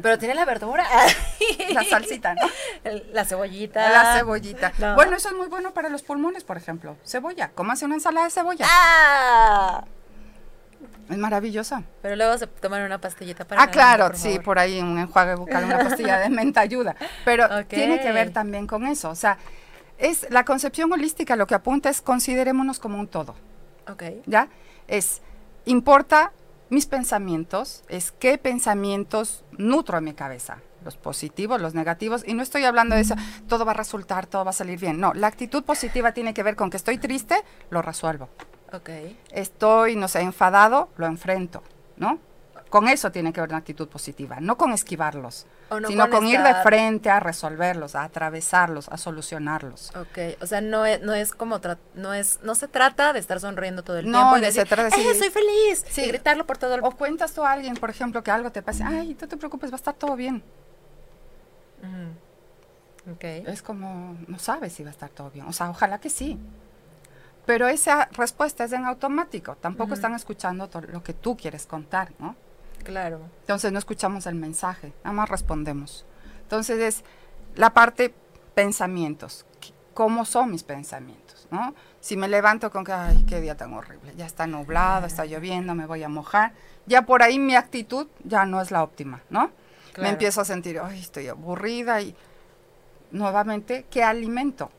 [0.00, 0.86] Pero tiene la verdura.
[1.74, 2.48] la salsita, ¿no?
[3.12, 3.90] La cebollita.
[3.90, 4.72] La cebollita.
[4.78, 4.94] No.
[4.94, 6.96] Bueno, eso es muy bueno para los pulmones, por ejemplo.
[7.04, 8.66] Cebolla, cómase una ensalada de cebolla.
[8.68, 9.84] ¡Ah!
[11.10, 11.82] Es maravillosa.
[12.02, 14.42] Pero luego se toman una pastillita para Ah, la claro, sí, favor.
[14.44, 16.94] por ahí un enjuague bucal, una pastilla de menta ayuda.
[17.24, 19.10] Pero tiene que ver también con eso.
[19.10, 19.36] O sea,
[19.98, 23.34] es la concepción holística lo que apunta es considerémonos como un todo.
[23.88, 24.04] Ok.
[24.26, 24.48] ¿Ya?
[24.86, 25.20] Es,
[25.64, 26.32] importa
[26.68, 30.58] mis pensamientos, es qué pensamientos nutro en mi cabeza.
[30.84, 32.22] Los positivos, los negativos.
[32.26, 33.14] Y no estoy hablando de eso,
[33.48, 34.98] todo va a resultar, todo va a salir bien.
[35.00, 38.30] No, la actitud positiva tiene que ver con que estoy triste, lo resuelvo.
[39.30, 41.62] Estoy, no sé, enfadado, lo enfrento,
[41.96, 42.18] ¿no?
[42.68, 46.26] Con eso tiene que ver una actitud positiva, no con esquivarlos, no sino con con,
[46.28, 49.90] ir de frente a resolverlos, a atravesarlos, a solucionarlos.
[49.96, 51.60] Ok, o sea, no es, no es como,
[51.94, 54.52] no es, no se trata de estar sonriendo todo el No, tiempo.
[54.52, 55.84] se trata de ¡Eh, decir- soy feliz!
[55.90, 56.02] Sí.
[56.02, 56.84] Y gritarlo por todo el...
[56.84, 59.72] O cuentas tú a alguien, por ejemplo, que algo te pase, ay, tú te preocupes,
[59.72, 60.40] va a estar todo bien.
[61.82, 63.12] Ujú.
[63.14, 63.24] Ok.
[63.24, 65.44] Es como, no sabes si va a estar todo bien.
[65.46, 66.38] O sea, ojalá que sí.
[67.50, 69.56] Pero esa respuesta es en automático.
[69.56, 72.36] Tampoco están escuchando lo que tú quieres contar, ¿no?
[72.84, 73.18] Claro.
[73.40, 76.06] Entonces no escuchamos el mensaje, nada más respondemos.
[76.42, 77.04] Entonces es
[77.56, 78.14] la parte
[78.54, 79.46] pensamientos.
[79.60, 81.48] ¿Qué- ¿Cómo son mis pensamientos?
[81.50, 81.74] ¿no?
[81.98, 85.74] Si me levanto con que, ay, qué día tan horrible, ya está nublado, está lloviendo,
[85.74, 86.52] me voy a mojar,
[86.86, 89.50] ya por ahí mi actitud ya no es la óptima, ¿no?
[89.92, 90.02] Claro.
[90.04, 92.14] Me empiezo a sentir, ay, estoy aburrida y
[93.10, 94.70] nuevamente, ¿qué alimento?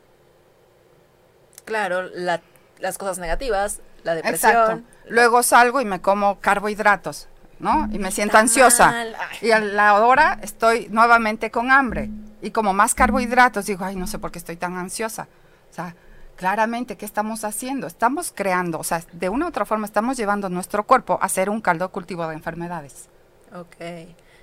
[1.66, 2.42] Claro, la-
[2.82, 4.52] las cosas negativas, la depresión.
[4.52, 4.82] Exacto.
[5.08, 7.28] Luego salgo y me como carbohidratos,
[7.60, 7.88] ¿no?
[7.92, 9.06] Y me siento ansiosa.
[9.42, 12.10] Y a la hora estoy nuevamente con hambre.
[12.42, 15.28] Y como más carbohidratos, digo, ay, no sé por qué estoy tan ansiosa.
[15.70, 15.96] O sea,
[16.36, 17.86] claramente, ¿qué estamos haciendo?
[17.88, 21.50] Estamos creando, o sea, de una u otra forma estamos llevando nuestro cuerpo a ser
[21.50, 23.10] un caldo cultivo de enfermedades.
[23.54, 23.76] Ok.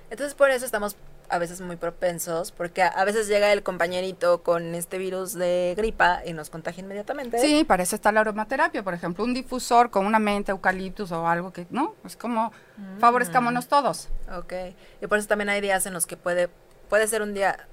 [0.09, 0.95] Entonces por eso estamos
[1.29, 5.73] a veces muy propensos, porque a, a veces llega el compañerito con este virus de
[5.77, 7.39] gripa y nos contagia inmediatamente.
[7.39, 11.27] Sí, para eso está la aromaterapia, por ejemplo, un difusor con una menta, eucaliptus o
[11.27, 11.95] algo que, ¿no?
[12.03, 12.51] Es como,
[12.99, 14.09] favorezcámonos todos.
[14.37, 14.53] Ok.
[15.01, 16.49] Y por eso también hay días en los que puede,
[16.89, 17.67] puede ser un día,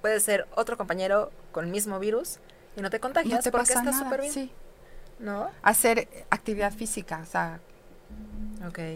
[0.00, 2.38] puede ser otro compañero con el mismo virus
[2.76, 4.32] y no te contagias No te porque pasa está nada, súper bien.
[4.32, 4.52] sí.
[5.18, 5.50] ¿No?
[5.62, 7.60] Hacer actividad física, o sea,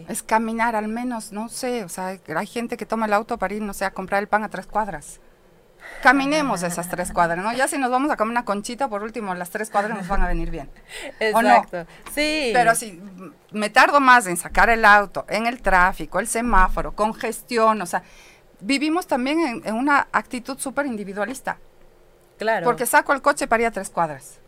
[0.07, 3.53] Es caminar al menos, no sé, o sea, hay gente que toma el auto para
[3.53, 5.19] ir, no sé, a comprar el pan a tres cuadras.
[6.01, 7.51] Caminemos esas tres cuadras, ¿no?
[7.53, 10.21] Ya si nos vamos a comer una conchita, por último, las tres cuadras nos van
[10.23, 10.69] a venir bien.
[11.33, 11.49] ¿O no?
[11.49, 11.85] Exacto.
[12.13, 12.51] Sí.
[12.53, 13.01] Pero si
[13.51, 18.03] me tardo más en sacar el auto, en el tráfico, el semáforo, congestión, o sea,
[18.61, 21.57] vivimos también en, en una actitud súper individualista,
[22.37, 22.65] Claro.
[22.65, 24.39] porque saco el coche para ir a tres cuadras.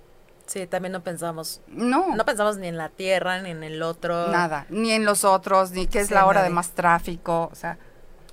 [0.47, 4.29] Sí, también no pensamos, No, no pensamos ni en la tierra, ni en el otro.
[4.29, 7.55] nada, ni en los otros, ni que es Sí, la hora de más tráfico, o
[7.55, 7.77] sea,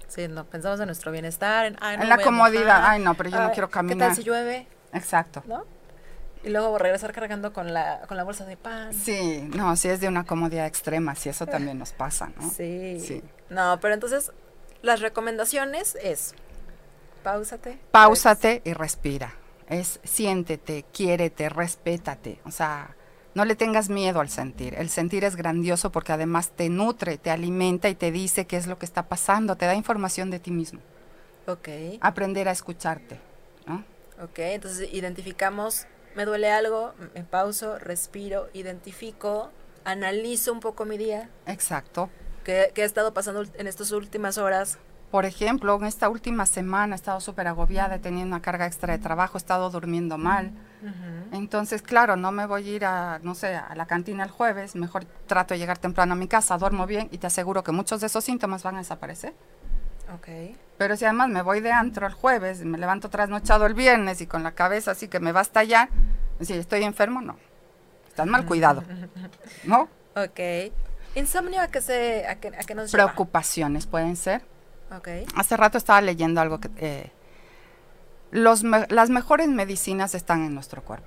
[0.06, 3.14] Sí, no, pensamos en nuestro bienestar, en, ay, no En me la comodidad, ay, no,
[3.14, 4.08] pero yo no quiero ¿Qué caminar.
[4.10, 4.68] tal si llueve?
[4.92, 5.42] exacto.
[5.46, 5.64] ¿No?
[6.44, 8.92] Y luego regresar cargando con la, con la bolsa de pan.
[8.94, 12.48] Sí, no, sí es de una comodidad extrema, sí, eso también nos pasa, ¿no?
[12.50, 13.00] Sí.
[13.00, 13.24] Sí.
[13.48, 14.30] No, pero entonces
[14.82, 16.34] las recomendaciones es
[17.24, 17.80] pausate.
[17.90, 19.32] Páusate y respira.
[19.68, 22.40] Es siéntete, quiérete, respétate.
[22.44, 22.94] O sea,
[23.34, 24.74] no le tengas miedo al sentir.
[24.74, 28.66] El sentir es grandioso porque además te nutre, te alimenta y te dice qué es
[28.66, 30.80] lo que está pasando, te da información de ti mismo.
[31.46, 31.68] Ok,
[32.00, 33.18] Aprender a escucharte,
[33.66, 33.84] ¿no?
[34.22, 34.38] ok.
[34.38, 39.50] Entonces identificamos, me duele algo, me pauso, respiro, identifico,
[39.84, 42.08] analizo un poco mi día, Exacto.
[42.44, 44.78] qué, qué ha estado pasando en estas últimas horas.
[45.10, 48.92] Por ejemplo, en esta última semana he estado súper agobiada, he tenido una carga extra
[48.92, 50.50] de trabajo, he estado durmiendo mal.
[51.32, 54.74] Entonces, claro, no me voy a ir a, no sé, a la cantina el jueves,
[54.74, 58.00] mejor trato de llegar temprano a mi casa, duermo bien y te aseguro que muchos
[58.00, 59.34] de esos síntomas van a desaparecer.
[60.14, 60.28] Ok.
[60.76, 64.26] Pero si además me voy de antro el jueves me levanto trasnochado el viernes y
[64.26, 65.88] con la cabeza así que me va a estallar,
[66.40, 67.36] si estoy enfermo, no.
[68.08, 68.84] Estás mal cuidado,
[69.64, 69.88] ¿no?
[70.16, 70.72] Ok.
[71.14, 73.04] ¿Insomnio a qué, se, a qué, a qué nos lleva?
[73.04, 74.42] Preocupaciones pueden ser.
[74.96, 75.08] Ok.
[75.34, 76.70] Hace rato estaba leyendo algo que...
[76.76, 77.10] eh,
[78.30, 81.06] los me- las mejores medicinas están en nuestro cuerpo.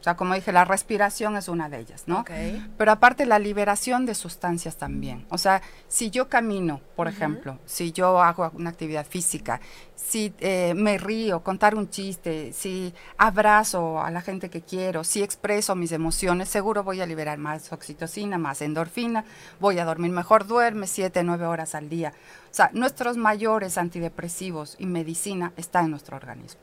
[0.00, 2.20] O sea, como dije, la respiración es una de ellas, ¿no?
[2.20, 2.30] Ok.
[2.78, 5.26] Pero aparte la liberación de sustancias también.
[5.28, 9.60] O sea, si yo camino, por ejemplo, si yo hago una actividad física,
[9.96, 15.22] si eh, me río, contar un chiste, si abrazo a la gente que quiero, si
[15.24, 19.24] expreso mis emociones, seguro voy a liberar más oxitocina, más endorfina,
[19.58, 22.12] voy a dormir mejor, duerme siete, nueve horas al día.
[22.50, 26.60] O sea, nuestros mayores antidepresivos y medicina está en nuestro organismo.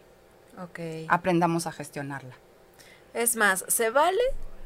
[0.61, 0.79] Ok.
[1.09, 2.33] Aprendamos a gestionarla.
[3.13, 4.19] Es más, ¿se vale?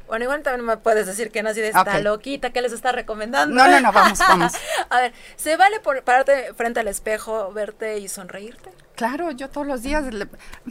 [0.08, 2.90] Bueno, igual también me puedes decir que no así de esta loquita que les está
[2.90, 3.54] recomendando.
[3.54, 4.52] No, no, no, vamos, vamos.
[4.88, 8.70] A ver, ¿se vale por pararte frente al espejo, verte y sonreírte?
[8.96, 10.26] Claro, yo todos los días, le-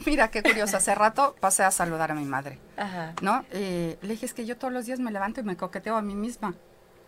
[0.06, 3.14] mira qué curioso, hace rato pasé a saludar a mi madre, Ajá.
[3.22, 3.46] ¿no?
[3.50, 6.02] Eh, le dije, es que yo todos los días me levanto y me coqueteo a
[6.02, 6.54] mí misma,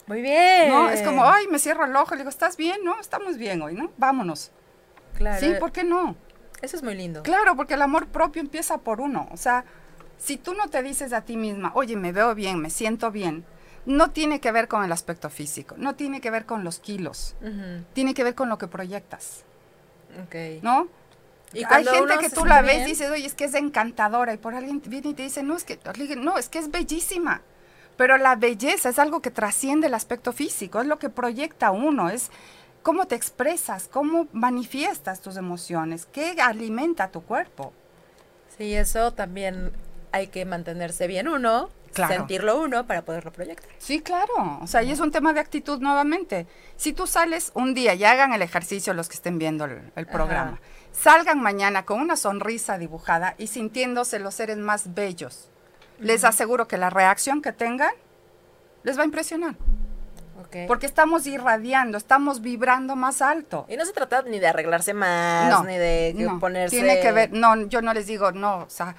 [0.06, 0.68] Muy bien.
[0.68, 0.90] ¿no?
[0.90, 2.84] Es como, ay, me cierro el ojo, le digo, ¿estás bien?
[2.84, 3.90] No, estamos bien hoy, ¿no?
[3.96, 4.50] Vámonos.
[5.16, 5.40] Claro.
[5.40, 6.16] Sí, ¿por qué no?
[6.60, 7.22] Eso es muy lindo.
[7.22, 9.64] Claro, porque el amor propio empieza por uno, o sea,
[10.18, 13.44] si tú no te dices a ti misma, oye, me veo bien, me siento bien,
[13.84, 17.34] no tiene que ver con el aspecto físico, no tiene que ver con los kilos,
[17.94, 19.44] tiene que ver con lo que proyectas,
[20.26, 20.62] Ok.
[20.62, 20.86] ¿no?
[21.52, 23.54] Y Hay gente que tú la siente ves bien- y dices, oye, es que es
[23.54, 25.78] encantadora, y por alguien viene y te dice, no, es que,
[26.16, 27.42] no, es que es bellísima.
[27.96, 32.08] Pero la belleza es algo que trasciende el aspecto físico, es lo que proyecta uno,
[32.10, 32.30] es
[32.82, 37.72] cómo te expresas, cómo manifiestas tus emociones, qué alimenta tu cuerpo.
[38.56, 39.72] Sí, eso también
[40.10, 42.14] hay que mantenerse bien uno, Claro.
[42.14, 43.68] sentirlo uno para poderlo proyectar.
[43.76, 44.60] Sí, claro.
[44.62, 46.46] O sea, y es un tema de actitud nuevamente.
[46.76, 50.06] Si tú sales un día y hagan el ejercicio los que estén viendo el, el
[50.06, 50.58] programa,
[50.92, 55.50] salgan mañana con una sonrisa dibujada y sintiéndose los seres más bellos,
[56.02, 57.92] les aseguro que la reacción que tengan
[58.82, 59.54] les va a impresionar.
[60.66, 63.64] Porque estamos irradiando, estamos vibrando más alto.
[63.70, 66.76] Y no se trata ni de arreglarse más, No, ni de no, ponerse...
[66.76, 68.94] Tiene que ver, no, yo no les digo, no, o sea,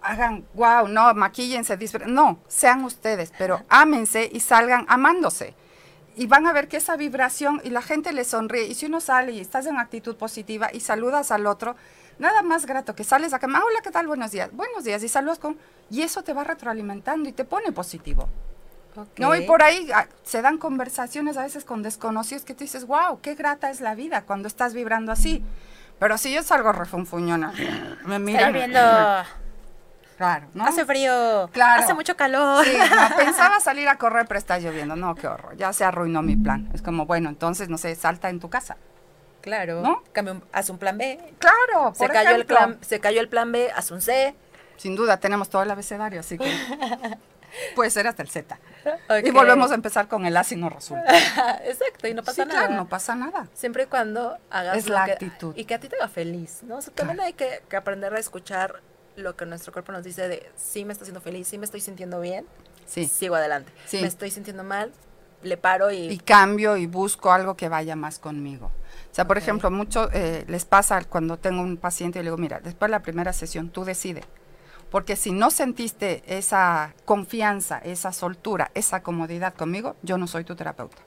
[0.00, 5.54] hagan, wow, no, maquíllense, disfr- no, sean ustedes, pero ámense y salgan amándose.
[6.16, 8.64] Y van a ver que esa vibración y la gente le sonríe.
[8.66, 11.76] Y si uno sale y estás en actitud positiva y saludas al otro,
[12.20, 14.06] nada más grato que sales acá, ah, hola, ¿qué tal?
[14.06, 15.58] Buenos días, buenos días, y saludas con,
[15.90, 18.28] y eso te va retroalimentando y te pone positivo.
[19.18, 19.34] ¿No?
[19.36, 23.20] Y por ahí ah, se dan conversaciones a veces con desconocidos que tú dices, wow,
[23.20, 25.42] qué grata es la vida cuando estás vibrando así.
[25.98, 27.52] Pero si yo salgo refunfuñona,
[28.04, 28.52] me miran.
[28.52, 28.80] lloviendo,
[30.16, 30.64] Claro, ¿no?
[30.64, 31.82] hace frío, Claro.
[31.84, 32.64] hace mucho calor.
[32.64, 34.96] Sí, no, pensaba salir a correr, pero está lloviendo.
[34.96, 35.56] No, qué horror.
[35.56, 36.68] Ya se arruinó mi plan.
[36.74, 38.76] Es como, bueno, entonces, no sé, salta en tu casa.
[39.40, 39.80] Claro.
[39.82, 40.02] ¿No?
[40.12, 41.18] Cambia un- haz un plan B.
[41.38, 44.34] Claro, Se por cayó, el plan, se cayó el plan B, haz un C.
[44.76, 46.44] Sin duda, tenemos todo el abecedario, así que
[47.74, 48.58] puede ser hasta el Z.
[49.24, 51.10] Y volvemos a empezar con el A si no resulta.
[51.64, 52.60] Exacto, y no pasa sí, nada.
[52.66, 53.46] claro, no pasa nada.
[53.54, 55.54] Siempre y cuando hagas Es lo la que- actitud.
[55.56, 56.76] y que a ti te haga feliz, ¿no?
[56.76, 57.26] O sea, también Claro.
[57.28, 58.80] hay que, que aprender a escuchar
[59.16, 61.80] lo que nuestro cuerpo nos dice de sí me está haciendo feliz, sí me estoy
[61.80, 62.46] sintiendo bien,
[62.86, 63.06] Sí.
[63.06, 63.70] sigo adelante.
[63.86, 64.00] Sí.
[64.00, 64.92] Me estoy sintiendo mal,
[65.42, 68.70] le paro y, y cambio y busco algo que vaya más conmigo.
[69.10, 72.36] O sea, por ejemplo, mucho eh, les pasa cuando tengo un paciente y le digo,
[72.36, 74.22] mira, después de la primera sesión tú decide.
[74.90, 80.54] Porque si no sentiste esa confianza, esa soltura, esa comodidad conmigo, yo no soy tu
[80.56, 81.02] terapeuta.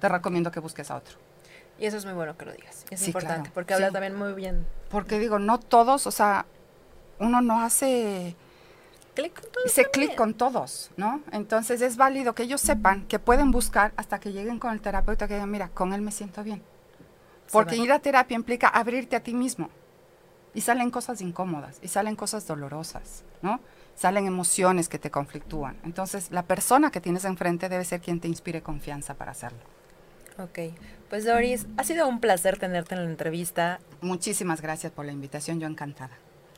[0.00, 1.16] Te recomiendo que busques a otro.
[1.78, 2.84] y eso es muy bueno que lo digas.
[2.90, 3.54] Es Sí, importante claro.
[3.54, 3.92] porque habla Sí.
[3.94, 4.66] también muy bien.
[4.90, 6.46] Porque digo, no todos, o sea,
[7.18, 8.36] uno no hace
[9.14, 10.08] Clic con todo ese también.
[10.08, 11.22] clic con todos, ¿no?
[11.32, 15.26] Entonces es válido que ellos sepan que pueden buscar hasta que lleguen con el terapeuta
[15.28, 16.62] que digan, mira, con él me siento bien.
[17.52, 19.68] Porque ir a terapia implica abrirte a ti mismo.
[20.54, 23.60] Y salen cosas incómodas, y salen cosas dolorosas, ¿no?
[23.94, 25.76] Salen emociones que te conflictúan.
[25.84, 29.58] Entonces, la persona que tienes enfrente debe ser quien te inspire confianza para hacerlo.
[30.38, 30.58] Ok.
[31.08, 35.60] Pues Doris, ha sido un placer tenerte en la entrevista Muchísimas gracias por la invitación,
[35.60, 36.16] yo encantada.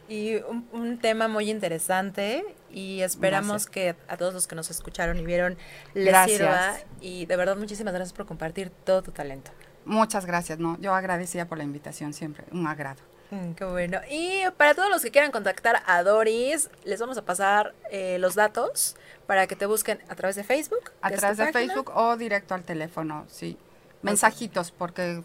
[0.09, 3.71] y un, un tema muy interesante y esperamos Gracias.
[3.71, 5.57] que a todos los que nos escucharon y vieron
[5.95, 6.39] les Gracias.
[6.39, 9.51] sirva y de verdad muchísimas gracias por compartir todo tu talento.
[9.85, 10.79] Muchas gracias, ¿no?
[10.81, 13.01] Yo agradecida por la invitación siempre, un agrado.
[13.31, 14.01] Mm, qué bueno.
[14.11, 18.35] Y para todos los que quieran contactar a Doris, les vamos a pasar eh, los
[18.35, 20.93] datos para que te busquen a través de Facebook.
[21.01, 21.75] A través de página.
[21.75, 23.57] Facebook o directo al teléfono, sí.
[24.03, 25.23] Mensajitos, porque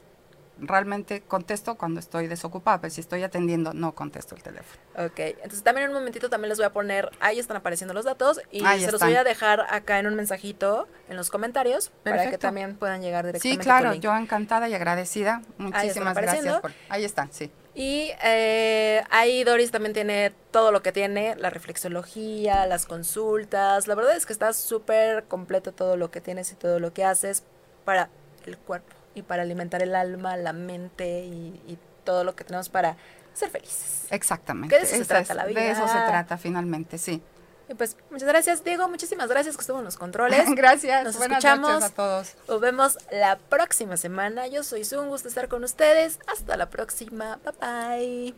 [0.62, 4.82] realmente contesto cuando estoy desocupada, pero si estoy atendiendo, no contesto el teléfono.
[4.98, 8.06] Ok, entonces también en un momentito también les voy a poner, ahí están apareciendo los
[8.06, 11.92] datos y Ahí se los voy a dejar acá en un mensajito en los comentarios
[12.04, 13.62] para que también puedan llegar directamente.
[13.62, 15.42] Sí, claro, yo encantada y agradecida.
[15.58, 16.60] Muchísimas gracias.
[16.60, 17.52] Por, ahí están, sí.
[17.76, 23.88] Y eh, ahí Doris también tiene todo lo que tiene, la reflexología, las consultas.
[23.88, 27.06] La verdad es que está súper completo todo lo que tienes y todo lo que
[27.06, 27.44] haces
[27.86, 28.10] para
[28.46, 32.70] el cuerpo y para alimentar el alma, la mente y, y todo lo que tenemos
[32.70, 32.96] para
[33.34, 34.08] ser felices.
[34.10, 34.76] Exactamente.
[34.76, 36.08] Que de eso se trata es- la De eso se vida.
[36.08, 37.22] trata finalmente, sí.
[37.70, 38.88] Y pues muchas gracias, Diego.
[38.90, 40.44] Muchísimas gracias que estuvo en los controles.
[40.56, 41.04] Gracias.
[41.04, 41.70] Nos Buenas escuchamos.
[41.72, 42.36] noches a todos.
[42.48, 44.48] Nos vemos la próxima semana.
[44.48, 46.18] Yo soy un gusto estar con ustedes.
[46.26, 47.40] Hasta la próxima.
[47.46, 48.36] Bye bye.